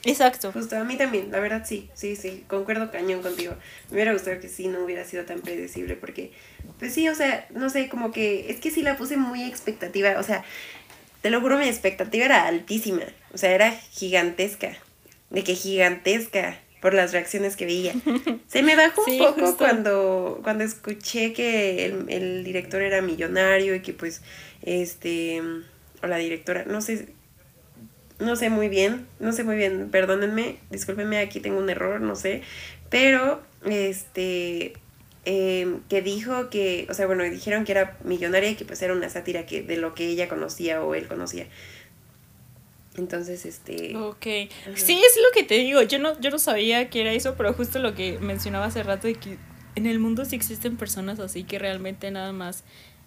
Exacto. 0.05 0.51
Justo, 0.53 0.77
a 0.77 0.85
mí 0.85 0.97
también, 0.97 1.31
la 1.31 1.39
verdad 1.41 1.65
sí, 1.67 1.89
sí, 1.95 2.17
sí, 2.17 2.45
concuerdo 2.49 2.91
cañón 2.91 3.23
contigo. 3.23 3.55
Me 3.91 3.95
hubiera 3.97 4.13
gustado 4.13 4.41
que 4.41 4.49
sí 4.49 4.67
no 4.69 4.85
hubiera 4.85 5.05
sido 5.05 5.25
tan 5.25 5.41
predecible 5.41 5.95
porque, 5.97 6.33
pues 6.79 6.93
sí, 6.93 7.09
o 7.09 7.15
sea, 7.15 7.47
no 7.51 7.71
sé, 7.71 7.89
como 7.89 8.11
que, 8.11 8.51
es 8.51 8.59
que 8.61 8.71
sí 8.71 8.83
la 8.83 8.97
puse 8.97 9.17
muy 9.17 9.45
expectativa, 9.45 10.19
o 10.19 10.23
sea, 10.23 10.45
te 11.21 11.31
lo 11.31 11.41
juro, 11.41 11.57
mi 11.59 11.69
expectativa 11.69 12.25
era 12.25 12.47
altísima, 12.49 13.03
o 13.33 13.39
sea, 13.39 13.53
era 13.53 13.71
gigantesca, 13.93 14.77
de 15.31 15.45
que 15.45 15.55
gigantesca 15.55 16.59
por 16.81 16.95
las 16.95 17.13
reacciones 17.13 17.55
que 17.57 17.65
veía. 17.67 17.95
Se 18.49 18.63
me 18.65 18.75
bajó 18.75 19.05
Sí, 19.05 19.13
un 19.21 19.27
poco 19.27 19.41
justo. 19.43 19.59
cuando, 19.59 20.41
cuando 20.43 20.65
escuché 20.65 21.33
que 21.33 21.85
el, 21.87 22.07
el 22.09 22.43
director 22.43 22.83
era 22.83 23.01
millonario 23.03 23.77
y 23.77 23.83
que 23.83 23.93
pues, 23.93 24.21
este, 24.63 25.41
o 26.03 26.07
la 26.09 26.17
directora, 26.17 26.65
no 26.67 26.81
sé, 26.81 27.07
no 28.23 28.37
sé 28.37 28.51
muy 28.51 28.69
bien, 28.69 29.07
no 29.21 29.33
sé 29.33 29.45
muy 29.45 29.57
bien, 29.57 29.91
perdónenme, 29.91 30.57
discúlpenme, 30.71 31.19
aquí 31.19 31.41
tengo 31.41 31.59
un 31.59 31.69
error, 31.69 32.01
no 32.01 32.17
sé, 32.17 32.43
pero 32.91 33.43
este 33.65 34.75
eh, 35.25 35.79
que 35.89 36.03
dijo 36.03 36.51
que, 36.51 36.87
o 36.91 36.95
sea, 36.95 37.07
bueno, 37.07 37.23
dijeron 37.25 37.65
que 37.65 37.73
era 37.73 37.97
millonaria 38.05 38.51
y 38.51 38.55
que 38.57 38.65
pues 38.65 38.83
era 38.83 38.93
una 38.93 39.09
sátira 39.09 39.47
que 39.47 39.63
de 39.63 39.77
lo 39.77 39.95
que 39.95 40.07
ella 40.09 40.29
conocía 40.29 40.83
o 40.83 40.95
él 40.95 41.07
conocía. 41.07 41.47
Entonces, 42.97 43.47
este, 43.47 43.97
Ok. 43.97 44.27
Ajá. 44.67 44.77
Sí, 44.77 44.93
es 44.93 45.17
lo 45.17 45.31
que 45.33 45.45
te 45.45 45.55
digo. 45.55 45.81
Yo 45.83 45.99
no, 45.99 46.21
yo 46.21 46.31
no 46.31 46.39
sabía 46.39 46.91
que 46.91 47.01
era 47.01 47.13
eso, 47.13 47.37
pero 47.37 47.55
justo 47.55 47.79
lo 47.79 47.95
que 47.95 48.19
mencionaba 48.19 48.67
hace 48.67 48.83
rato 48.83 49.07
de 49.07 49.15
que 49.15 49.39
en 49.77 49.87
el 49.87 49.99
mundo 49.99 50.25
sí 50.25 50.37
existen 50.37 50.77
personas 50.77 51.19
así 51.19 51.45
que 51.45 51.59
realmente 51.59 52.11
nada 52.11 52.33
más 52.33 52.65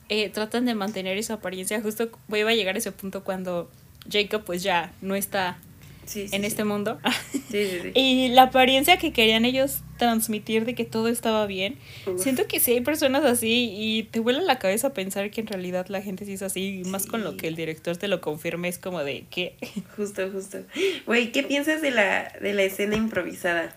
eh, 0.10 0.30
tratan 0.30 0.66
de 0.66 0.74
mantener 0.74 1.18
esa 1.18 1.36
apariencia. 1.36 1.82
Justo 1.82 2.10
voy 2.28 2.42
a 2.42 2.56
llegar 2.56 2.76
a 2.76 2.78
ese 2.80 2.92
punto 2.92 3.24
cuando 3.24 3.70
Jacob 4.10 4.44
pues 4.46 4.64
ya 4.64 4.92
no 5.02 5.16
está 5.16 5.58
sí, 6.06 6.28
sí, 6.28 6.36
en 6.36 6.42
sí. 6.42 6.48
este 6.48 6.64
mundo. 6.64 7.00
Sí, 7.32 7.42
sí, 7.52 7.80
sí. 7.82 7.92
y 7.96 8.28
la 8.30 8.44
apariencia 8.44 8.98
que 8.98 9.14
querían 9.14 9.46
ellos 9.46 9.82
transmitir 9.98 10.66
de 10.66 10.76
que 10.76 10.86
todo 10.86 11.08
estaba 11.08 11.46
bien. 11.46 11.78
Uf. 12.06 12.22
Siento 12.22 12.48
que 12.48 12.60
sí 12.60 12.74
hay 12.74 12.82
personas 12.82 13.24
así 13.24 13.70
y 13.72 14.04
te 14.04 14.20
vuela 14.20 14.42
la 14.42 14.60
cabeza 14.60 14.94
pensar 14.94 15.32
que 15.32 15.42
en 15.42 15.48
realidad 15.48 15.88
la 15.88 16.02
gente 16.02 16.26
sí 16.26 16.34
es 16.34 16.42
así, 16.42 16.82
y 16.82 16.84
más 16.86 17.06
con 17.06 17.24
lo 17.24 17.38
que 17.38 17.48
el 17.48 17.56
director 17.56 17.96
te 17.98 18.08
lo 18.08 18.22
confirme, 18.22 18.68
es 18.68 18.78
como 18.78 19.04
de 19.04 19.26
que... 19.30 19.56
Justo, 19.96 20.30
justo. 20.32 20.60
Güey, 21.06 21.32
¿qué 21.32 21.44
piensas 21.44 21.82
de 21.82 21.92
la, 21.92 22.34
de 22.42 22.54
la 22.54 22.64
escena 22.64 22.96
improvisada 22.96 23.76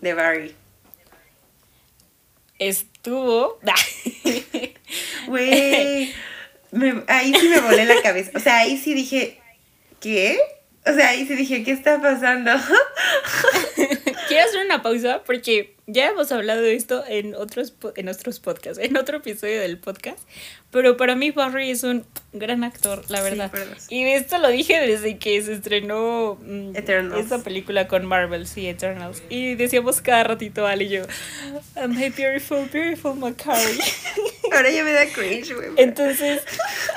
de 0.00 0.14
Barry? 0.14 0.54
estuvo. 2.60 3.58
Güey, 5.26 6.12
ahí 7.08 7.34
sí 7.34 7.48
me 7.48 7.60
volé 7.60 7.84
la 7.84 8.00
cabeza. 8.02 8.30
O 8.34 8.40
sea, 8.40 8.58
ahí 8.58 8.76
sí 8.76 8.94
dije, 8.94 9.40
¿qué? 10.00 10.38
O 10.86 10.92
sea, 10.92 11.10
ahí 11.10 11.26
sí 11.26 11.34
dije, 11.34 11.62
¿qué 11.62 11.72
está 11.72 12.00
pasando? 12.00 12.50
Quiero 14.30 14.48
hacer 14.48 14.64
una 14.64 14.82
pausa 14.82 15.22
porque 15.24 15.74
ya 15.86 16.08
hemos 16.08 16.30
hablado 16.30 16.62
de 16.62 16.74
esto 16.74 17.04
en 17.08 17.34
otros, 17.34 17.74
en 17.96 18.08
otros 18.08 18.38
podcasts, 18.40 18.78
en 18.82 18.96
otro 18.96 19.16
episodio 19.18 19.60
del 19.60 19.76
podcast. 19.78 20.20
Pero 20.70 20.96
para 20.96 21.16
mí 21.16 21.32
Barry 21.32 21.70
es 21.70 21.82
un 21.82 22.06
gran 22.32 22.62
actor, 22.62 23.02
la 23.08 23.18
Sí, 23.18 23.24
verdad. 23.24 23.50
perdón. 23.50 23.76
y 23.88 24.04
esto 24.04 24.38
lo 24.38 24.48
dije 24.48 24.78
desde 24.80 25.18
que 25.18 25.42
se 25.42 25.54
estrenó 25.54 26.38
mm, 26.40 26.76
Eternals. 26.76 27.24
esta 27.24 27.38
película 27.42 27.88
con 27.88 28.06
Marvel, 28.06 28.46
sí, 28.46 28.68
Eternals. 28.68 29.20
Y 29.28 29.56
decíamos 29.56 30.00
cada 30.00 30.22
ratito 30.22 30.64
Ali 30.66 30.84
y 30.84 30.88
yo, 30.90 31.02
I'm 31.76 31.90
my 31.96 32.10
beautiful, 32.10 32.68
beautiful 32.72 33.16
Macari. 33.16 33.78
Ahora 34.52 34.70
ya 34.70 34.84
me 34.84 34.92
da 34.92 35.06
cringe, 35.06 35.52
güey. 35.54 35.70
Entonces, 35.76 36.40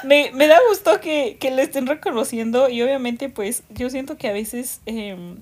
me, 0.04 0.30
me 0.34 0.46
da 0.48 0.60
gusto 0.70 1.02
que, 1.02 1.38
que 1.40 1.50
le 1.50 1.64
estén 1.64 1.88
reconociendo 1.88 2.70
y 2.70 2.82
obviamente 2.84 3.30
pues 3.30 3.64
yo 3.70 3.90
siento 3.90 4.18
que 4.18 4.28
a 4.28 4.34
veces, 4.34 4.82
em, 4.86 5.38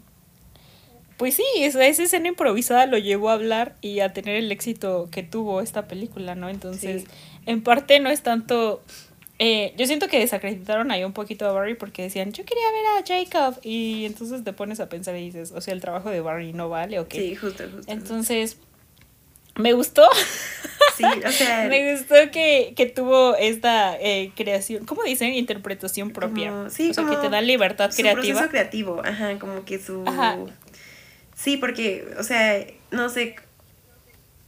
pues 1.21 1.35
sí, 1.35 1.43
esa, 1.57 1.85
esa 1.85 2.01
escena 2.03 2.29
improvisada 2.29 2.87
lo 2.87 2.97
llevó 2.97 3.29
a 3.29 3.33
hablar 3.33 3.75
y 3.81 3.99
a 3.99 4.11
tener 4.11 4.35
el 4.37 4.51
éxito 4.51 5.07
que 5.11 5.21
tuvo 5.21 5.61
esta 5.61 5.87
película, 5.87 6.33
¿no? 6.33 6.49
Entonces, 6.49 7.03
Sí. 7.03 7.07
en 7.45 7.61
parte 7.61 7.99
no 7.99 8.09
es 8.09 8.23
tanto... 8.23 8.81
eh, 9.37 9.73
yo 9.77 9.85
siento 9.85 10.07
que 10.07 10.17
desacreditaron 10.17 10.89
ahí 10.91 11.03
un 11.03 11.13
poquito 11.13 11.47
a 11.47 11.51
Barry 11.51 11.75
porque 11.75 12.01
decían, 12.01 12.31
yo 12.33 12.43
quería 12.43 12.63
ver 12.71 12.85
a 12.87 13.05
Jacob 13.29 13.59
y 13.63 14.05
entonces 14.05 14.43
te 14.43 14.51
pones 14.51 14.79
a 14.79 14.89
pensar 14.89 15.15
y 15.15 15.21
dices, 15.25 15.51
o 15.55 15.61
sea, 15.61 15.75
el 15.75 15.81
trabajo 15.81 16.09
de 16.09 16.21
Barry 16.21 16.53
no 16.53 16.69
vale 16.69 16.99
o 16.99 17.07
qué. 17.07 17.19
Sí, 17.19 17.35
justo, 17.35 17.63
justo. 17.71 17.91
Entonces, 17.91 18.57
Me 19.55 19.73
gustó. 19.73 20.07
Sí, 20.97 21.03
o 21.03 21.31
sea. 21.31 21.67
me 21.69 21.91
gustó 21.93 22.15
que, 22.31 22.73
que 22.75 22.85
tuvo 22.85 23.35
esta 23.35 23.95
eh, 23.99 24.31
creación, 24.35 24.85
¿cómo 24.85 25.03
dicen? 25.03 25.33
Interpretación 25.33 26.11
propia. 26.11 26.49
Como- 26.51 26.69
sí, 26.69 26.89
o 26.89 26.93
sea, 26.93 27.03
como 27.03 27.15
que 27.15 27.21
te 27.27 27.29
da 27.29 27.41
libertad 27.41 27.91
su 27.91 27.97
creativa. 27.97 28.23
proceso 28.23 28.49
creativo, 28.49 29.01
ajá, 29.03 29.37
como 29.39 29.65
que 29.65 29.77
su... 29.79 30.03
Ajá. 30.07 30.37
Sí, 31.41 31.57
porque, 31.57 32.05
o 32.19 32.23
sea, 32.23 32.65
no 32.91 33.09
sé, 33.09 33.35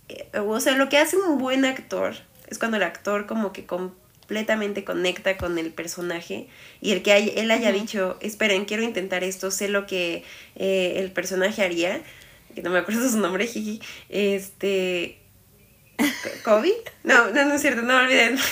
eh, 0.10 0.28
o 0.40 0.60
sea, 0.60 0.74
lo 0.76 0.90
que 0.90 0.98
hace 0.98 1.18
un 1.18 1.38
buen 1.40 1.66
actor 1.66 2.16
es 2.48 2.60
cuando 2.60 2.78
el 2.78 2.84
actor 2.84 3.26
como 3.26 3.52
que 3.54 3.66
completamente 3.66 4.84
conecta 4.84 5.38
con 5.38 5.58
el 5.58 5.72
personaje 5.72 6.48
y 6.82 6.92
el 6.92 7.02
que 7.02 7.12
hay- 7.14 7.34
él 7.36 7.50
haya 7.52 7.72
dicho, 7.72 8.18
esperen, 8.22 8.66
quiero 8.66 8.84
intentar 8.84 9.24
esto, 9.24 9.50
sé 9.52 9.70
lo 9.70 9.88
que 9.88 10.24
eh, 10.56 10.94
el 10.98 11.12
personaje 11.12 11.64
haría, 11.64 12.02
que 12.54 12.62
no 12.62 12.70
me 12.70 12.80
acuerdo 12.80 13.10
su 13.10 13.18
nombre, 13.18 13.48
jiji, 13.48 13.82
este... 14.10 15.18
¿Kobe? 16.44 16.74
No, 17.04 17.30
no, 17.32 17.46
no 17.46 17.54
es 17.56 17.62
cierto, 17.62 17.82
no 17.84 17.98
olviden. 17.98 18.38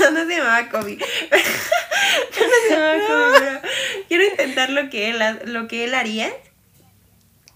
No, 0.00 0.10
no 0.10 0.26
se 0.26 0.36
llamaba 0.36 0.68
Kobe. 0.70 0.96
No, 0.96 2.46
no 2.46 2.52
se 2.68 2.70
llamaba 2.74 3.06
Kobe, 3.06 3.38
pero 3.38 3.60
quiero 4.08 4.24
intentar 4.24 4.70
lo 4.70 4.90
que 4.90 5.10
él, 5.10 5.22
lo 5.46 5.68
que 5.68 5.84
él 5.84 5.94
haría. 5.94 6.32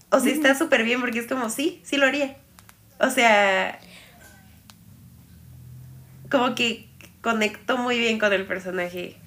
O 0.09 0.19
sea, 0.19 0.31
está 0.31 0.55
súper 0.55 0.83
bien 0.83 1.01
porque 1.01 1.19
es 1.19 1.27
como, 1.27 1.49
sí, 1.49 1.81
sí 1.83 1.97
lo 1.97 2.05
haría. 2.05 2.37
O 2.99 3.09
sea, 3.09 3.79
como 6.29 6.55
que 6.55 6.87
conectó 7.21 7.77
muy 7.77 7.99
bien 7.99 8.19
con 8.19 8.31
el 8.33 8.45
personaje. 8.45 9.17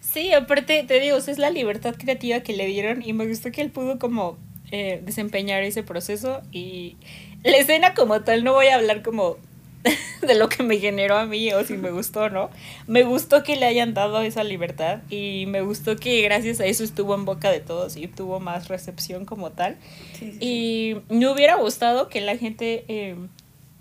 Sí, 0.00 0.32
aparte, 0.32 0.84
te 0.86 1.00
digo, 1.00 1.16
o 1.16 1.20
sea, 1.20 1.32
es 1.32 1.38
la 1.38 1.50
libertad 1.50 1.94
creativa 1.96 2.40
que 2.40 2.52
le 2.52 2.66
dieron 2.66 3.02
y 3.02 3.12
me 3.12 3.26
gustó 3.26 3.50
que 3.52 3.62
él 3.62 3.70
pudo 3.70 3.98
como 3.98 4.38
eh, 4.72 5.00
desempeñar 5.04 5.62
ese 5.62 5.82
proceso 5.82 6.42
y 6.52 6.96
la 7.44 7.56
escena 7.56 7.94
como 7.94 8.20
tal, 8.22 8.44
no 8.44 8.52
voy 8.52 8.68
a 8.68 8.76
hablar 8.76 9.02
como 9.02 9.38
de 10.22 10.34
lo 10.34 10.48
que 10.48 10.62
me 10.62 10.78
generó 10.78 11.16
a 11.16 11.26
mí 11.26 11.52
o 11.52 11.64
si 11.64 11.74
me 11.76 11.90
gustó 11.90 12.22
o 12.24 12.28
no. 12.30 12.50
Me 12.86 13.02
gustó 13.02 13.42
que 13.42 13.56
le 13.56 13.66
hayan 13.66 13.94
dado 13.94 14.20
esa 14.20 14.44
libertad 14.44 15.00
y 15.08 15.44
me 15.46 15.62
gustó 15.62 15.96
que 15.96 16.20
gracias 16.22 16.60
a 16.60 16.66
eso 16.66 16.84
estuvo 16.84 17.14
en 17.14 17.24
boca 17.24 17.50
de 17.50 17.60
todos 17.60 17.96
y 17.96 18.06
tuvo 18.06 18.40
más 18.40 18.68
recepción 18.68 19.24
como 19.24 19.50
tal. 19.50 19.76
Sí, 20.12 20.32
sí, 20.32 20.32
sí. 20.32 20.38
Y 20.40 20.96
me 21.14 21.28
hubiera 21.28 21.56
gustado 21.56 22.08
que 22.08 22.20
la 22.20 22.36
gente 22.36 22.84
eh, 22.88 23.16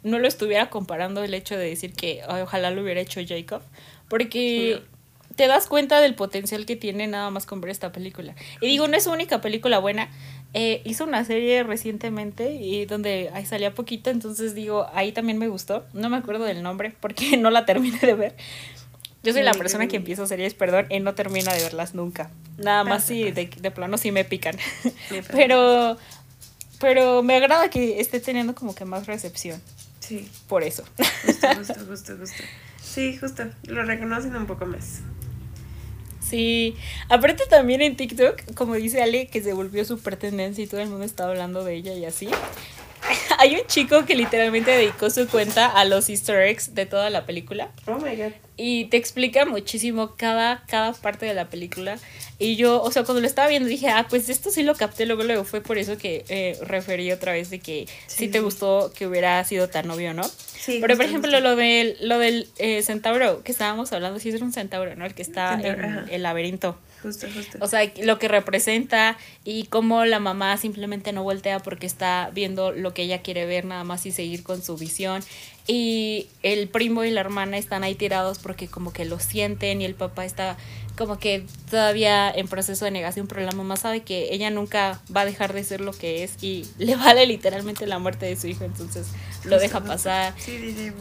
no 0.03 0.19
lo 0.19 0.27
estuviera 0.27 0.69
comparando 0.69 1.23
el 1.23 1.33
hecho 1.33 1.57
de 1.57 1.65
decir 1.69 1.93
que 1.93 2.21
"Ay, 2.27 2.41
ojalá 2.41 2.71
lo 2.71 2.81
hubiera 2.81 3.01
hecho 3.01 3.19
Jacob, 3.27 3.61
porque 4.07 4.81
te 5.35 5.47
das 5.47 5.67
cuenta 5.67 6.01
del 6.01 6.15
potencial 6.15 6.65
que 6.65 6.75
tiene 6.75 7.07
nada 7.07 7.29
más 7.29 7.45
con 7.45 7.61
ver 7.61 7.71
esta 7.71 7.91
película. 7.93 8.35
Y 8.59 8.67
digo, 8.67 8.87
no 8.89 8.97
es 8.97 9.05
su 9.05 9.11
única 9.11 9.39
película 9.39 9.79
buena. 9.79 10.09
Eh, 10.53 10.81
hizo 10.83 11.03
una 11.03 11.23
serie 11.25 11.61
recientemente 11.63 12.53
y 12.53 12.85
donde 12.85 13.29
ahí 13.33 13.45
salía 13.45 13.75
poquito, 13.75 14.09
entonces 14.09 14.55
digo, 14.55 14.87
ahí 14.93 15.11
también 15.11 15.37
me 15.37 15.47
gustó. 15.47 15.85
No 15.93 16.09
me 16.09 16.17
acuerdo 16.17 16.45
del 16.45 16.63
nombre 16.63 16.95
porque 16.99 17.37
no 17.37 17.51
la 17.51 17.65
terminé 17.65 17.99
de 17.99 18.13
ver. 18.15 18.35
Yo 19.21 19.33
soy 19.33 19.43
la 19.43 19.53
persona 19.53 19.87
que 19.87 19.97
empieza 19.97 20.25
series, 20.25 20.53
perdón, 20.53 20.87
y 20.89 21.01
no 21.01 21.13
termina 21.13 21.53
de 21.53 21.61
verlas 21.61 21.93
nunca. 21.93 22.31
Nada 22.57 22.83
más 22.85 23.03
si 23.03 23.31
de, 23.31 23.47
de 23.47 23.71
plano 23.71 23.97
sí 23.97 24.11
me 24.11 24.23
pican. 24.23 24.55
Pero, 25.31 25.97
pero 26.79 27.21
me 27.23 27.35
agrada 27.35 27.69
que 27.69 27.99
esté 27.99 28.21
teniendo 28.21 28.55
como 28.55 28.73
que 28.73 28.85
más 28.85 29.05
recepción 29.05 29.61
Sí, 29.99 30.27
por 30.47 30.63
eso. 30.63 30.85
justo, 31.25 31.47
justo, 31.55 31.73
justo, 31.87 32.17
justo. 32.17 32.43
Sí, 32.81 33.17
justo. 33.17 33.43
Lo 33.63 33.83
reconocen 33.83 34.35
un 34.35 34.47
poco 34.47 34.65
más. 34.65 35.01
Sí, 36.29 36.75
aparte 37.09 37.43
también 37.49 37.81
en 37.81 37.95
TikTok, 37.95 38.53
como 38.53 38.75
dice 38.75 39.01
Ale, 39.01 39.27
que 39.27 39.41
se 39.41 39.53
volvió 39.53 39.83
súper 39.83 40.15
tendencia 40.15 40.63
y 40.63 40.67
todo 40.67 40.79
el 40.79 40.89
mundo 40.89 41.03
estaba 41.05 41.31
hablando 41.31 41.63
de 41.63 41.73
ella 41.75 41.93
y 41.95 42.05
así. 42.05 42.29
Hay 43.41 43.55
un 43.55 43.65
chico 43.67 44.05
que 44.05 44.15
literalmente 44.15 44.69
dedicó 44.71 45.09
su 45.09 45.27
cuenta 45.27 45.65
a 45.67 45.85
los 45.85 46.09
easter 46.09 46.41
eggs 46.41 46.75
de 46.75 46.85
toda 46.85 47.09
la 47.09 47.25
película 47.25 47.71
Oh 47.87 47.95
my 47.97 48.15
god. 48.17 48.33
y 48.57 48.85
te 48.85 48.97
explica 48.97 49.45
muchísimo 49.45 50.15
cada, 50.17 50.63
cada 50.67 50.91
parte 50.91 51.25
de 51.25 51.33
la 51.33 51.47
película. 51.49 51.97
Y 52.37 52.57
yo, 52.57 52.81
o 52.81 52.91
sea, 52.91 53.03
cuando 53.05 53.21
lo 53.21 53.27
estaba 53.27 53.47
viendo 53.47 53.69
dije, 53.69 53.87
ah, 53.89 54.05
pues 54.09 54.27
esto 54.29 54.49
sí 54.51 54.63
lo 54.63 54.75
capté, 54.75 55.05
luego, 55.05 55.23
luego 55.23 55.45
fue 55.45 55.61
por 55.61 55.77
eso 55.77 55.97
que 55.97 56.25
eh, 56.27 56.57
referí 56.63 57.11
otra 57.13 57.31
vez 57.31 57.49
de 57.49 57.59
que 57.59 57.85
sí, 58.07 58.25
Sí, 58.25 58.27
te 58.27 58.39
sí. 58.39 58.43
gustó 58.43 58.91
que 58.93 59.07
hubiera 59.07 59.41
sido 59.45 59.69
tan 59.69 59.89
obvio, 59.89 60.13
¿no? 60.13 60.23
Sí, 60.23 60.79
Pero 60.81 60.97
por 60.97 61.05
ejemplo, 61.05 61.39
lo 61.39 61.55
del, 61.55 61.95
lo 62.01 62.19
del 62.19 62.47
eh, 62.57 62.81
centauro 62.83 63.41
que 63.43 63.51
estábamos 63.53 63.91
hablando, 63.93 64.19
sí 64.19 64.29
es 64.29 64.41
un 64.41 64.51
centauro, 64.51 64.95
¿no? 64.97 65.05
El 65.05 65.13
que 65.15 65.21
está 65.21 65.53
en 65.61 66.05
el 66.09 66.23
laberinto. 66.23 66.77
Justo, 67.01 67.27
justo. 67.33 67.57
O 67.61 67.67
sea, 67.67 67.91
lo 68.03 68.19
que 68.19 68.27
representa 68.27 69.17
y 69.45 69.65
cómo 69.65 70.03
la 70.05 70.19
mamá 70.19 70.57
simplemente 70.57 71.13
no 71.13 71.23
voltea 71.23 71.59
porque 71.59 71.85
está 71.87 72.29
viendo 72.33 72.71
lo 72.71 72.93
que 72.93 73.03
ella 73.03 73.21
quiere 73.21 73.45
ver 73.45 73.65
nada 73.65 73.83
más 73.83 74.05
y 74.05 74.11
seguir 74.11 74.43
con 74.43 74.61
su 74.61 74.75
visión. 74.77 75.21
Y 75.67 76.27
el 76.41 76.67
primo 76.67 77.03
y 77.03 77.11
la 77.11 77.21
hermana 77.21 77.57
están 77.57 77.83
ahí 77.83 77.95
tirados 77.95 78.39
porque 78.39 78.67
como 78.67 78.91
que 78.91 79.05
lo 79.05 79.19
sienten 79.19 79.81
y 79.81 79.85
el 79.85 79.93
papá 79.95 80.25
está 80.25 80.57
como 80.97 81.17
que 81.19 81.45
todavía 81.69 82.29
en 82.29 82.47
proceso 82.47 82.83
de 82.85 82.91
negación, 82.91 83.27
pero 83.27 83.41
la 83.41 83.51
mamá 83.53 83.77
sabe 83.77 84.01
que 84.01 84.33
ella 84.33 84.49
nunca 84.49 84.99
va 85.15 85.21
a 85.21 85.25
dejar 85.25 85.53
de 85.53 85.63
ser 85.63 85.79
lo 85.79 85.93
que 85.93 86.23
es 86.23 86.43
y 86.43 86.65
le 86.77 86.95
vale 86.95 87.25
literalmente 87.27 87.87
la 87.87 87.99
muerte 87.99 88.25
de 88.25 88.35
su 88.35 88.47
hijo, 88.47 88.65
entonces 88.65 89.07
lo 89.45 89.51
Justo, 89.51 89.59
deja 89.59 89.79
pasar. 89.83 90.33
Sí, 90.37 90.57
sí, 90.59 90.73
sí. 90.75 90.91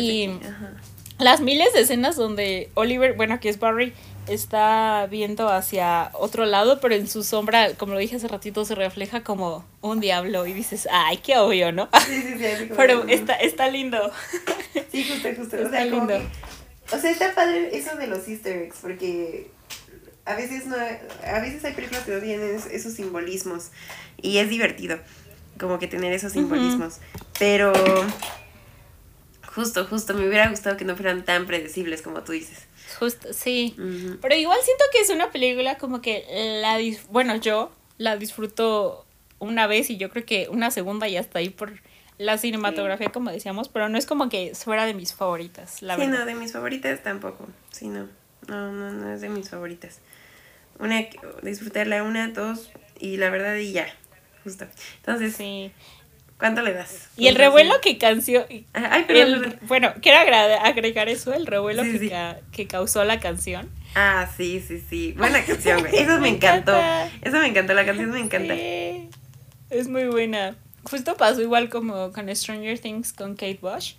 Y- 0.00 0.28
Ajá. 0.46 0.72
Las 1.18 1.40
miles 1.40 1.72
de 1.74 1.80
escenas 1.82 2.16
donde 2.16 2.70
Oliver, 2.74 3.12
bueno, 3.14 3.34
aquí 3.34 3.48
es 3.48 3.58
Barry, 3.60 3.92
está 4.28 5.06
viendo 5.10 5.48
hacia 5.48 6.10
otro 6.14 6.44
lado, 6.46 6.80
pero 6.80 6.94
en 6.94 7.08
su 7.08 7.22
sombra, 7.24 7.74
como 7.74 7.94
lo 7.94 7.98
dije 7.98 8.16
hace 8.16 8.28
ratito, 8.28 8.64
se 8.64 8.74
refleja 8.74 9.22
como 9.24 9.64
un 9.80 10.00
diablo 10.00 10.46
y 10.46 10.52
dices, 10.52 10.86
ay, 10.90 11.18
qué 11.18 11.38
obvio, 11.38 11.72
¿no? 11.72 11.88
Sí, 12.06 12.22
sí, 12.22 12.34
sí. 12.38 12.64
como- 12.68 12.76
Pero 12.76 13.04
está, 13.08 13.34
está 13.34 13.68
lindo. 13.68 14.10
Sí, 14.90 15.04
justo, 15.08 15.28
justo. 15.36 15.56
O 15.56 15.60
Está 15.60 15.70
sea, 15.70 15.90
como 15.90 16.06
lindo. 16.08 16.18
que- 16.90 16.96
o 16.96 17.00
sea, 17.00 17.10
está 17.10 17.34
padre 17.34 17.76
eso 17.76 17.96
de 17.96 18.06
los 18.06 18.28
easter 18.28 18.56
eggs, 18.62 18.76
porque 18.80 19.50
a 20.24 20.34
veces 20.36 20.66
no, 20.66 20.76
a 20.76 21.40
veces 21.40 21.64
hay 21.64 21.72
películas 21.72 22.04
que 22.04 22.12
no 22.12 22.20
tienen 22.20 22.54
es- 22.56 22.66
esos 22.66 22.92
simbolismos 22.94 23.70
y 24.20 24.38
es 24.38 24.48
divertido 24.48 24.98
como 25.58 25.78
que 25.78 25.86
tener 25.88 26.12
esos 26.12 26.32
simbolismos, 26.32 26.98
pero 27.38 27.72
justo, 29.54 29.84
justo, 29.86 30.14
me 30.14 30.26
hubiera 30.28 30.48
gustado 30.48 30.76
que 30.76 30.84
no 30.84 30.96
fueran 30.96 31.24
tan 31.24 31.46
predecibles 31.46 32.02
como 32.02 32.22
tú 32.22 32.32
dices. 32.32 32.58
Justo, 32.98 33.32
sí. 33.32 33.74
Pero 34.20 34.34
igual 34.34 34.58
siento 34.62 34.84
que 34.92 35.00
es 35.00 35.10
una 35.10 35.30
película 35.30 35.78
como 35.78 36.00
que 36.00 36.24
la 36.60 36.78
bueno, 37.10 37.36
yo 37.36 37.70
la 37.98 38.16
disfruto 38.16 39.04
una 39.38 39.66
vez 39.66 39.90
y 39.90 39.96
yo 39.96 40.10
creo 40.10 40.24
que 40.24 40.48
una 40.50 40.70
segunda 40.70 41.08
ya 41.08 41.20
está 41.20 41.38
ahí 41.40 41.50
por 41.50 41.72
la 42.18 42.38
cinematografía, 42.38 43.10
como 43.10 43.30
decíamos, 43.30 43.68
pero 43.68 43.88
no 43.88 43.98
es 43.98 44.06
como 44.06 44.28
que 44.28 44.54
fuera 44.54 44.86
de 44.86 44.94
mis 44.94 45.14
favoritas, 45.14 45.82
la 45.82 45.96
sí, 45.96 46.02
verdad. 46.02 46.20
no, 46.20 46.26
de 46.26 46.34
mis 46.34 46.52
favoritas 46.52 47.02
tampoco. 47.02 47.48
Sí, 47.70 47.88
no. 47.88 48.08
No, 48.48 48.72
no, 48.72 48.90
no 48.92 49.12
es 49.12 49.20
de 49.20 49.28
mis 49.28 49.48
favoritas. 49.50 50.00
Una, 50.78 51.04
disfrutarla 51.42 52.02
una, 52.02 52.28
dos, 52.28 52.70
y 53.00 53.16
la 53.16 53.30
verdad, 53.30 53.56
y 53.56 53.72
ya. 53.72 53.86
Justo. 54.44 54.66
Entonces, 54.96 55.34
Sí. 55.36 55.72
¿Cuánto 56.42 56.60
le 56.62 56.72
das? 56.72 57.08
Y 57.16 57.28
el 57.28 57.36
revuelo 57.36 57.80
que 57.80 57.98
canció, 57.98 58.44
Ajá, 58.72 58.88
Ay, 58.90 59.04
perdón. 59.04 59.58
bueno, 59.62 59.92
quiero 60.02 60.18
agregar 60.18 61.08
eso, 61.08 61.32
el 61.32 61.46
revuelo 61.46 61.84
Sí, 61.84 61.92
que, 61.92 61.98
sí. 62.00 62.08
ca- 62.10 62.38
que 62.50 62.66
causó 62.66 63.04
la 63.04 63.20
canción. 63.20 63.70
Ah, 63.94 64.28
sí, 64.36 64.60
sí, 64.66 64.82
sí. 64.90 65.12
Buena 65.12 65.44
canción, 65.44 65.78
güey. 65.80 65.94
Eso 65.96 66.14
me, 66.14 66.18
Me 66.22 66.28
encantó. 66.30 66.72
encanta. 66.76 67.10
Eso 67.22 67.38
me 67.38 67.46
encantó. 67.46 67.74
La 67.74 67.84
canción 67.86 68.10
me 68.10 68.18
encanta. 68.18 68.54
Sí, 68.54 69.08
es 69.70 69.86
muy 69.86 70.06
buena. 70.06 70.56
Justo 70.82 71.16
pasó 71.16 71.40
igual 71.42 71.68
como 71.68 72.10
con 72.10 72.34
Stranger 72.34 72.76
Things 72.80 73.12
con 73.12 73.34
Kate 73.36 73.60
Bush, 73.62 73.92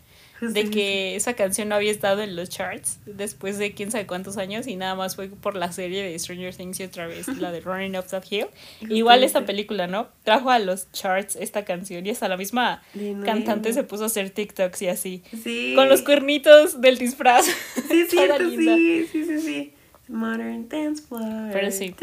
de 0.54 0.70
que 0.70 1.16
esa 1.16 1.34
canción 1.34 1.70
no 1.70 1.76
había 1.76 1.92
estado 1.92 2.22
en 2.22 2.36
los 2.36 2.50
charts 2.50 3.00
después 3.06 3.58
de 3.58 3.74
quién 3.74 3.92
sabe 3.92 4.06
cuántos 4.06 4.38
años 4.38 4.68
y 4.68 4.76
nada 4.76 4.96
más 4.96 5.16
fue 5.16 5.30
por 5.30 5.56
la 5.56 5.72
serie 5.72 6.04
de 6.04 6.18
Stranger 6.18 6.56
Things 6.56 6.80
y 6.80 6.84
otra 6.84 7.08
vez 7.08 7.28
la 7.28 7.52
de 7.52 7.62
Running 7.62 7.98
Up 7.98 8.08
That 8.08 8.24
Hill. 8.30 8.48
Igual 8.90 9.24
esta 9.24 9.46
película, 9.46 9.88
¿no? 9.88 10.08
Trajo 10.24 10.50
a 10.50 10.60
los 10.60 10.92
charts 10.92 11.36
esta 11.36 11.66
canción 11.66 12.06
y 12.06 12.10
hasta 12.10 12.28
la 12.28 12.38
misma 12.38 12.84
cantante 13.26 13.74
se 13.74 13.84
puso 13.84 14.04
a 14.04 14.08
hacer 14.08 14.30
TikToks 14.30 14.82
y 14.82 14.88
así. 14.88 15.24
Sí. 15.44 15.74
Con 15.76 15.90
los 15.90 16.02
cuernitos 16.02 16.82
del 16.82 16.98
disfraz. 16.98 17.46
Sí, 17.94 18.06
cierto, 18.10 18.50
sí, 18.50 19.08
sí, 19.12 19.26
sí, 19.26 19.40
sí. 19.40 19.74
Modern 20.08 20.68
Dance 20.68 21.04
Floor. 21.08 21.52
Pero 21.52 21.72
sí. 21.72 21.94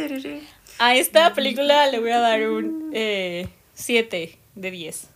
A 0.78 0.94
esta 0.94 1.34
película 1.34 1.90
le 1.90 1.98
voy 1.98 2.10
a 2.10 2.20
dar 2.20 2.48
un 2.48 2.92
7 3.74 4.38
de 4.54 4.70
10. 4.70 5.08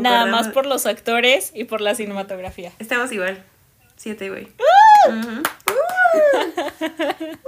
Nada 0.00 0.26
más 0.26 0.48
por 0.48 0.66
los 0.66 0.86
actores 0.86 1.50
y 1.54 1.64
por 1.64 1.80
la 1.80 1.94
cinematografía. 1.94 2.72
Estamos 2.78 3.10
igual. 3.12 3.42
Siete, 3.96 4.30
güey. 4.30 4.48
¡Ah! 4.58 5.10
Ujú. 5.10 5.42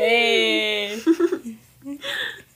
Eh, 0.00 1.00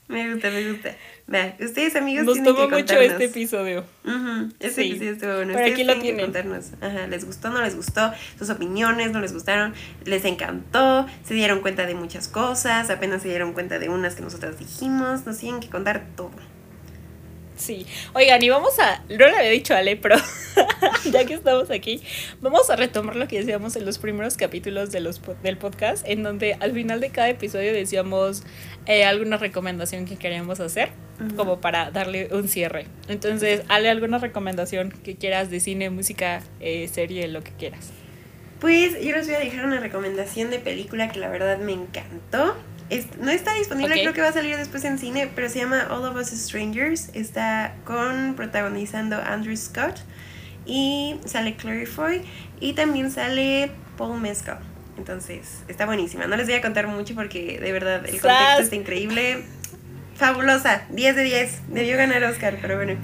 Me 0.07 0.31
gusta, 0.33 0.49
me 0.51 0.71
gusta. 0.71 0.95
Vea, 1.27 1.57
ustedes, 1.59 1.95
amigos, 1.95 2.25
nos 2.25 2.35
tienen 2.35 2.55
que 2.55 2.61
mucho 2.61 2.75
contarnos. 2.75 3.05
este 3.11 3.25
episodio. 3.25 3.83
Ujú, 4.05 4.49
Este 4.59 4.83
Sí. 4.83 4.89
episodio 4.91 5.11
estuvo 5.13 5.33
bueno. 5.35 5.53
Pero 5.53 5.65
Ustedes 5.67 5.73
aquí 5.73 5.83
lo 5.83 5.93
tienen 5.99 6.15
que 6.17 6.21
contarnos. 6.23 6.65
Ajá, 6.79 7.07
¿les 7.07 7.25
gustó, 7.25 7.49
no 7.49 7.61
les 7.61 7.75
gustó? 7.75 8.13
Sus 8.37 8.49
opiniones, 8.51 9.11
¿no 9.11 9.19
les 9.19 9.33
gustaron? 9.33 9.73
¿Les 10.05 10.23
encantó? 10.25 11.07
¿Se 11.23 11.33
dieron 11.33 11.61
cuenta 11.61 11.85
de 11.87 11.95
muchas 11.95 12.27
cosas? 12.27 12.89
¿Apenas 12.91 13.23
se 13.23 13.29
dieron 13.29 13.53
cuenta 13.53 13.79
de 13.79 13.89
unas 13.89 14.15
que 14.15 14.21
nosotras 14.21 14.59
dijimos? 14.59 15.25
Nos 15.25 15.39
tienen 15.39 15.59
que 15.59 15.69
contar 15.69 16.05
todo. 16.15 16.31
Sí. 17.55 17.85
Oigan, 18.13 18.41
y 18.43 18.49
vamos 18.49 18.77
a. 18.79 19.03
No 19.09 19.27
le 19.27 19.35
había 19.35 19.49
dicho 19.49 19.73
a 19.73 19.77
Ale, 19.77 19.95
pero 19.95 20.17
ya 21.11 21.25
que 21.25 21.35
estamos 21.35 21.71
aquí, 21.71 22.01
vamos 22.41 22.69
a 22.69 22.75
retomar 22.75 23.15
lo 23.15 23.27
que 23.27 23.39
decíamos 23.39 23.75
en 23.75 23.85
los 23.85 23.97
primeros 23.97 24.35
capítulos 24.35 24.91
de 24.91 24.99
los, 24.99 25.21
del 25.41 25.57
podcast, 25.57 26.05
en 26.07 26.23
donde 26.23 26.57
al 26.59 26.73
final 26.73 26.99
de 26.99 27.09
cada 27.09 27.29
episodio 27.29 27.73
decíamos 27.73 28.43
eh, 28.85 29.05
alguna 29.05 29.37
recomendación 29.37 30.05
que 30.05 30.17
queríamos 30.17 30.59
hacer, 30.59 30.89
como 31.37 31.61
para 31.61 31.91
darle 31.91 32.29
un 32.31 32.47
cierre. 32.47 32.87
Entonces, 33.07 33.61
Ale, 33.69 33.89
¿alguna 33.89 34.17
recomendación 34.17 34.91
que 34.91 35.15
quieras 35.15 35.49
de 35.49 35.59
cine, 35.59 35.89
música, 35.89 36.41
eh, 36.59 36.89
serie, 36.89 37.27
lo 37.27 37.43
que 37.43 37.51
quieras? 37.51 37.91
Pues 38.59 39.01
yo 39.01 39.11
les 39.11 39.27
voy 39.27 39.35
a 39.35 39.39
dejar 39.39 39.65
una 39.65 39.79
recomendación 39.79 40.49
de 40.49 40.59
película 40.59 41.09
que 41.09 41.19
la 41.19 41.29
verdad 41.29 41.59
me 41.59 41.73
encantó 41.73 42.55
no 43.19 43.31
está 43.31 43.53
disponible, 43.53 43.93
creo 43.93 44.13
que 44.13 44.21
va 44.21 44.29
a 44.29 44.33
salir 44.33 44.55
después 44.57 44.83
en 44.85 44.99
cine, 44.99 45.29
pero 45.33 45.49
se 45.49 45.59
llama 45.59 45.87
All 45.89 46.05
of 46.05 46.15
Us 46.15 46.27
Strangers. 46.27 47.09
Está 47.13 47.75
con 47.83 48.35
protagonizando 48.35 49.17
Andrew 49.17 49.55
Scott 49.55 49.99
y 50.65 51.15
sale 51.25 51.55
Clary 51.55 51.85
Foy 51.85 52.21
y 52.59 52.73
también 52.73 53.11
sale 53.11 53.71
Paul 53.97 54.21
Mescal. 54.21 54.59
Entonces, 54.97 55.63
está 55.67 55.85
buenísima. 55.85 56.27
No 56.27 56.37
les 56.37 56.45
voy 56.45 56.55
a 56.55 56.61
contar 56.61 56.87
mucho 56.87 57.15
porque 57.15 57.59
de 57.59 57.71
verdad 57.71 58.05
el 58.05 58.19
contexto 58.21 58.61
está 58.61 58.75
increíble. 58.75 59.43
Fabulosa, 60.15 60.85
10 60.89 61.15
de 61.15 61.23
10. 61.23 61.61
Debió 61.67 61.97
ganar 61.97 62.23
Oscar, 62.23 62.57
pero 62.61 62.77
bueno. 62.77 62.95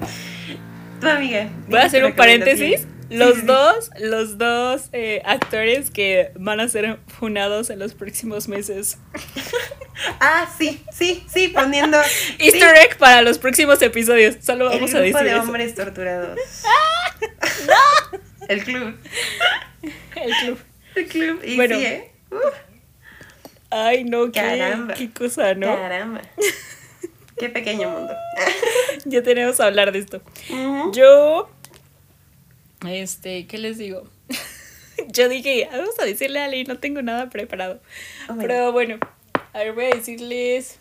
Tu 1.00 1.08
amiga. 1.08 1.48
Voy 1.68 1.80
a 1.80 1.84
hacer 1.84 2.04
un 2.04 2.14
paréntesis. 2.14 2.86
Los 3.12 3.44
dos, 3.44 3.90
los 3.98 4.38
dos 4.38 4.88
eh, 4.92 5.20
actores 5.24 5.90
que 5.90 6.32
van 6.36 6.60
a 6.60 6.68
ser 6.68 6.98
funados 7.06 7.68
en 7.70 7.78
los 7.78 7.94
próximos 7.94 8.48
meses. 8.48 8.98
ah, 10.20 10.50
sí, 10.58 10.82
sí, 10.92 11.24
sí, 11.32 11.48
poniendo. 11.48 11.98
Easter 12.38 12.74
egg 12.76 12.96
para 12.96 13.22
los 13.22 13.38
próximos 13.38 13.82
episodios. 13.82 14.36
Solo 14.40 14.66
vamos 14.70 14.94
a 14.94 15.00
decir. 15.00 15.22
de 15.22 15.34
hombres 15.34 15.74
torturados. 15.74 16.38
¡No! 17.66 18.18
El 18.48 18.64
club. 18.64 18.96
El 20.16 20.32
club. 20.40 20.58
El 20.94 21.06
club. 21.06 21.40
Y 21.44 21.56
bueno. 21.56 21.76
Sí, 21.76 21.84
¿eh? 21.84 22.12
Ay, 23.70 24.04
no, 24.04 24.32
qué, 24.32 24.74
qué 24.96 25.10
cosa, 25.12 25.54
¿no? 25.54 25.66
Caramba. 25.66 26.22
Qué 27.38 27.48
pequeño 27.48 27.90
mundo. 27.90 28.12
ya 29.04 29.22
tenemos 29.22 29.56
que 29.56 29.62
hablar 29.62 29.92
de 29.92 29.98
esto. 30.00 30.22
Yo 30.92 31.48
este, 32.86 33.46
¿qué 33.46 33.58
les 33.58 33.78
digo? 33.78 34.08
Yo 35.08 35.28
dije, 35.28 35.68
vamos 35.70 35.98
a 36.00 36.04
decirle 36.04 36.40
a 36.40 36.44
Ali, 36.44 36.64
no 36.64 36.78
tengo 36.78 37.02
nada 37.02 37.30
preparado. 37.30 37.80
Oh 38.28 38.36
Pero 38.38 38.72
bueno, 38.72 38.98
a 39.52 39.58
ver, 39.58 39.72
voy 39.72 39.84
a 39.86 39.94
decirles. 39.94 40.78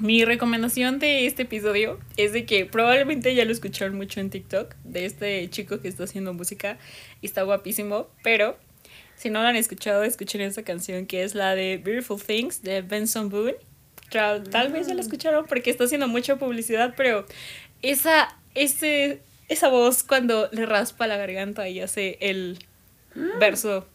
Mi 0.00 0.24
recomendación 0.24 0.98
de 0.98 1.26
este 1.26 1.42
episodio 1.42 2.00
es 2.16 2.32
de 2.32 2.44
que 2.46 2.66
probablemente 2.66 3.32
ya 3.36 3.44
lo 3.44 3.52
escucharon 3.52 3.96
mucho 3.96 4.18
en 4.18 4.28
TikTok, 4.28 4.74
de 4.82 5.04
este 5.04 5.48
chico 5.50 5.80
que 5.80 5.86
está 5.86 6.02
haciendo 6.02 6.34
música 6.34 6.78
y 7.22 7.26
está 7.26 7.42
guapísimo, 7.42 8.08
pero 8.24 8.58
si 9.16 9.30
no 9.30 9.40
lo 9.40 9.48
han 9.48 9.56
escuchado, 9.56 10.02
escuchen 10.02 10.40
esta 10.40 10.64
canción 10.64 11.06
que 11.06 11.22
es 11.22 11.36
la 11.36 11.54
de 11.54 11.76
Beautiful 11.76 12.20
Things 12.20 12.62
de 12.62 12.82
Benson 12.82 13.28
Boone. 13.28 13.54
Tal, 14.10 14.72
vez 14.72 14.86
ya 14.86 14.94
la 14.94 15.02
mm. 15.02 15.06
escucharon 15.06 15.46
porque 15.46 15.70
está 15.70 15.84
haciendo 15.84 16.08
mucha 16.08 16.36
publicidad, 16.36 16.94
pero 16.96 17.24
esa, 17.82 18.36
ese 18.54 19.20
esa 19.48 19.68
voz 19.68 20.02
cuando 20.02 20.48
le 20.52 20.66
raspa 20.66 21.06
la 21.06 21.16
garganta 21.16 21.68
y 21.68 21.80
hace 21.80 22.18
el 22.20 22.58
mm. 23.14 23.38
verso 23.38 23.86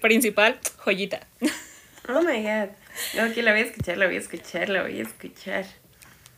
principal, 0.00 0.58
joyita. 0.78 1.26
Oh 2.08 2.22
my 2.22 2.40
god. 2.40 2.70
Ok, 3.20 3.36
la 3.38 3.50
voy 3.50 3.62
a 3.62 3.64
escuchar, 3.64 3.98
la 3.98 4.06
voy 4.06 4.14
a 4.14 4.18
escuchar, 4.20 4.68
la 4.68 4.82
voy 4.82 5.00
a 5.00 5.02
escuchar. 5.02 5.66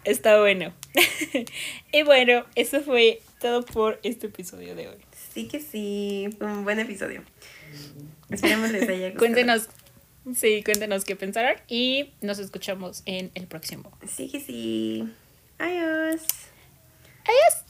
Está 0.05 0.41
bueno. 0.41 0.73
y 1.93 2.03
bueno, 2.05 2.47
eso 2.55 2.81
fue 2.81 3.21
todo 3.39 3.67
por 3.67 4.01
este 4.03 4.29
episodio 4.29 4.75
de 4.75 4.89
hoy. 4.89 4.97
Sí 5.35 5.47
que 5.47 5.61
sí, 5.61 6.31
un 6.41 6.65
buen 6.65 6.79
episodio. 6.79 7.23
Esperemos 8.31 8.71
les 8.71 8.89
haya 8.89 9.11
gustado. 9.11 9.19
Cuéntenos, 9.19 9.69
sí, 10.35 10.63
cuéntenos 10.65 11.05
qué 11.05 11.17
pensaron 11.17 11.57
y 11.69 12.13
nos 12.23 12.39
escuchamos 12.39 13.03
en 13.05 13.31
el 13.35 13.47
próximo. 13.47 13.93
Sí 14.07 14.31
que 14.31 14.41
sí. 14.41 15.07
Adiós. 15.59 16.23
Adiós. 17.25 17.68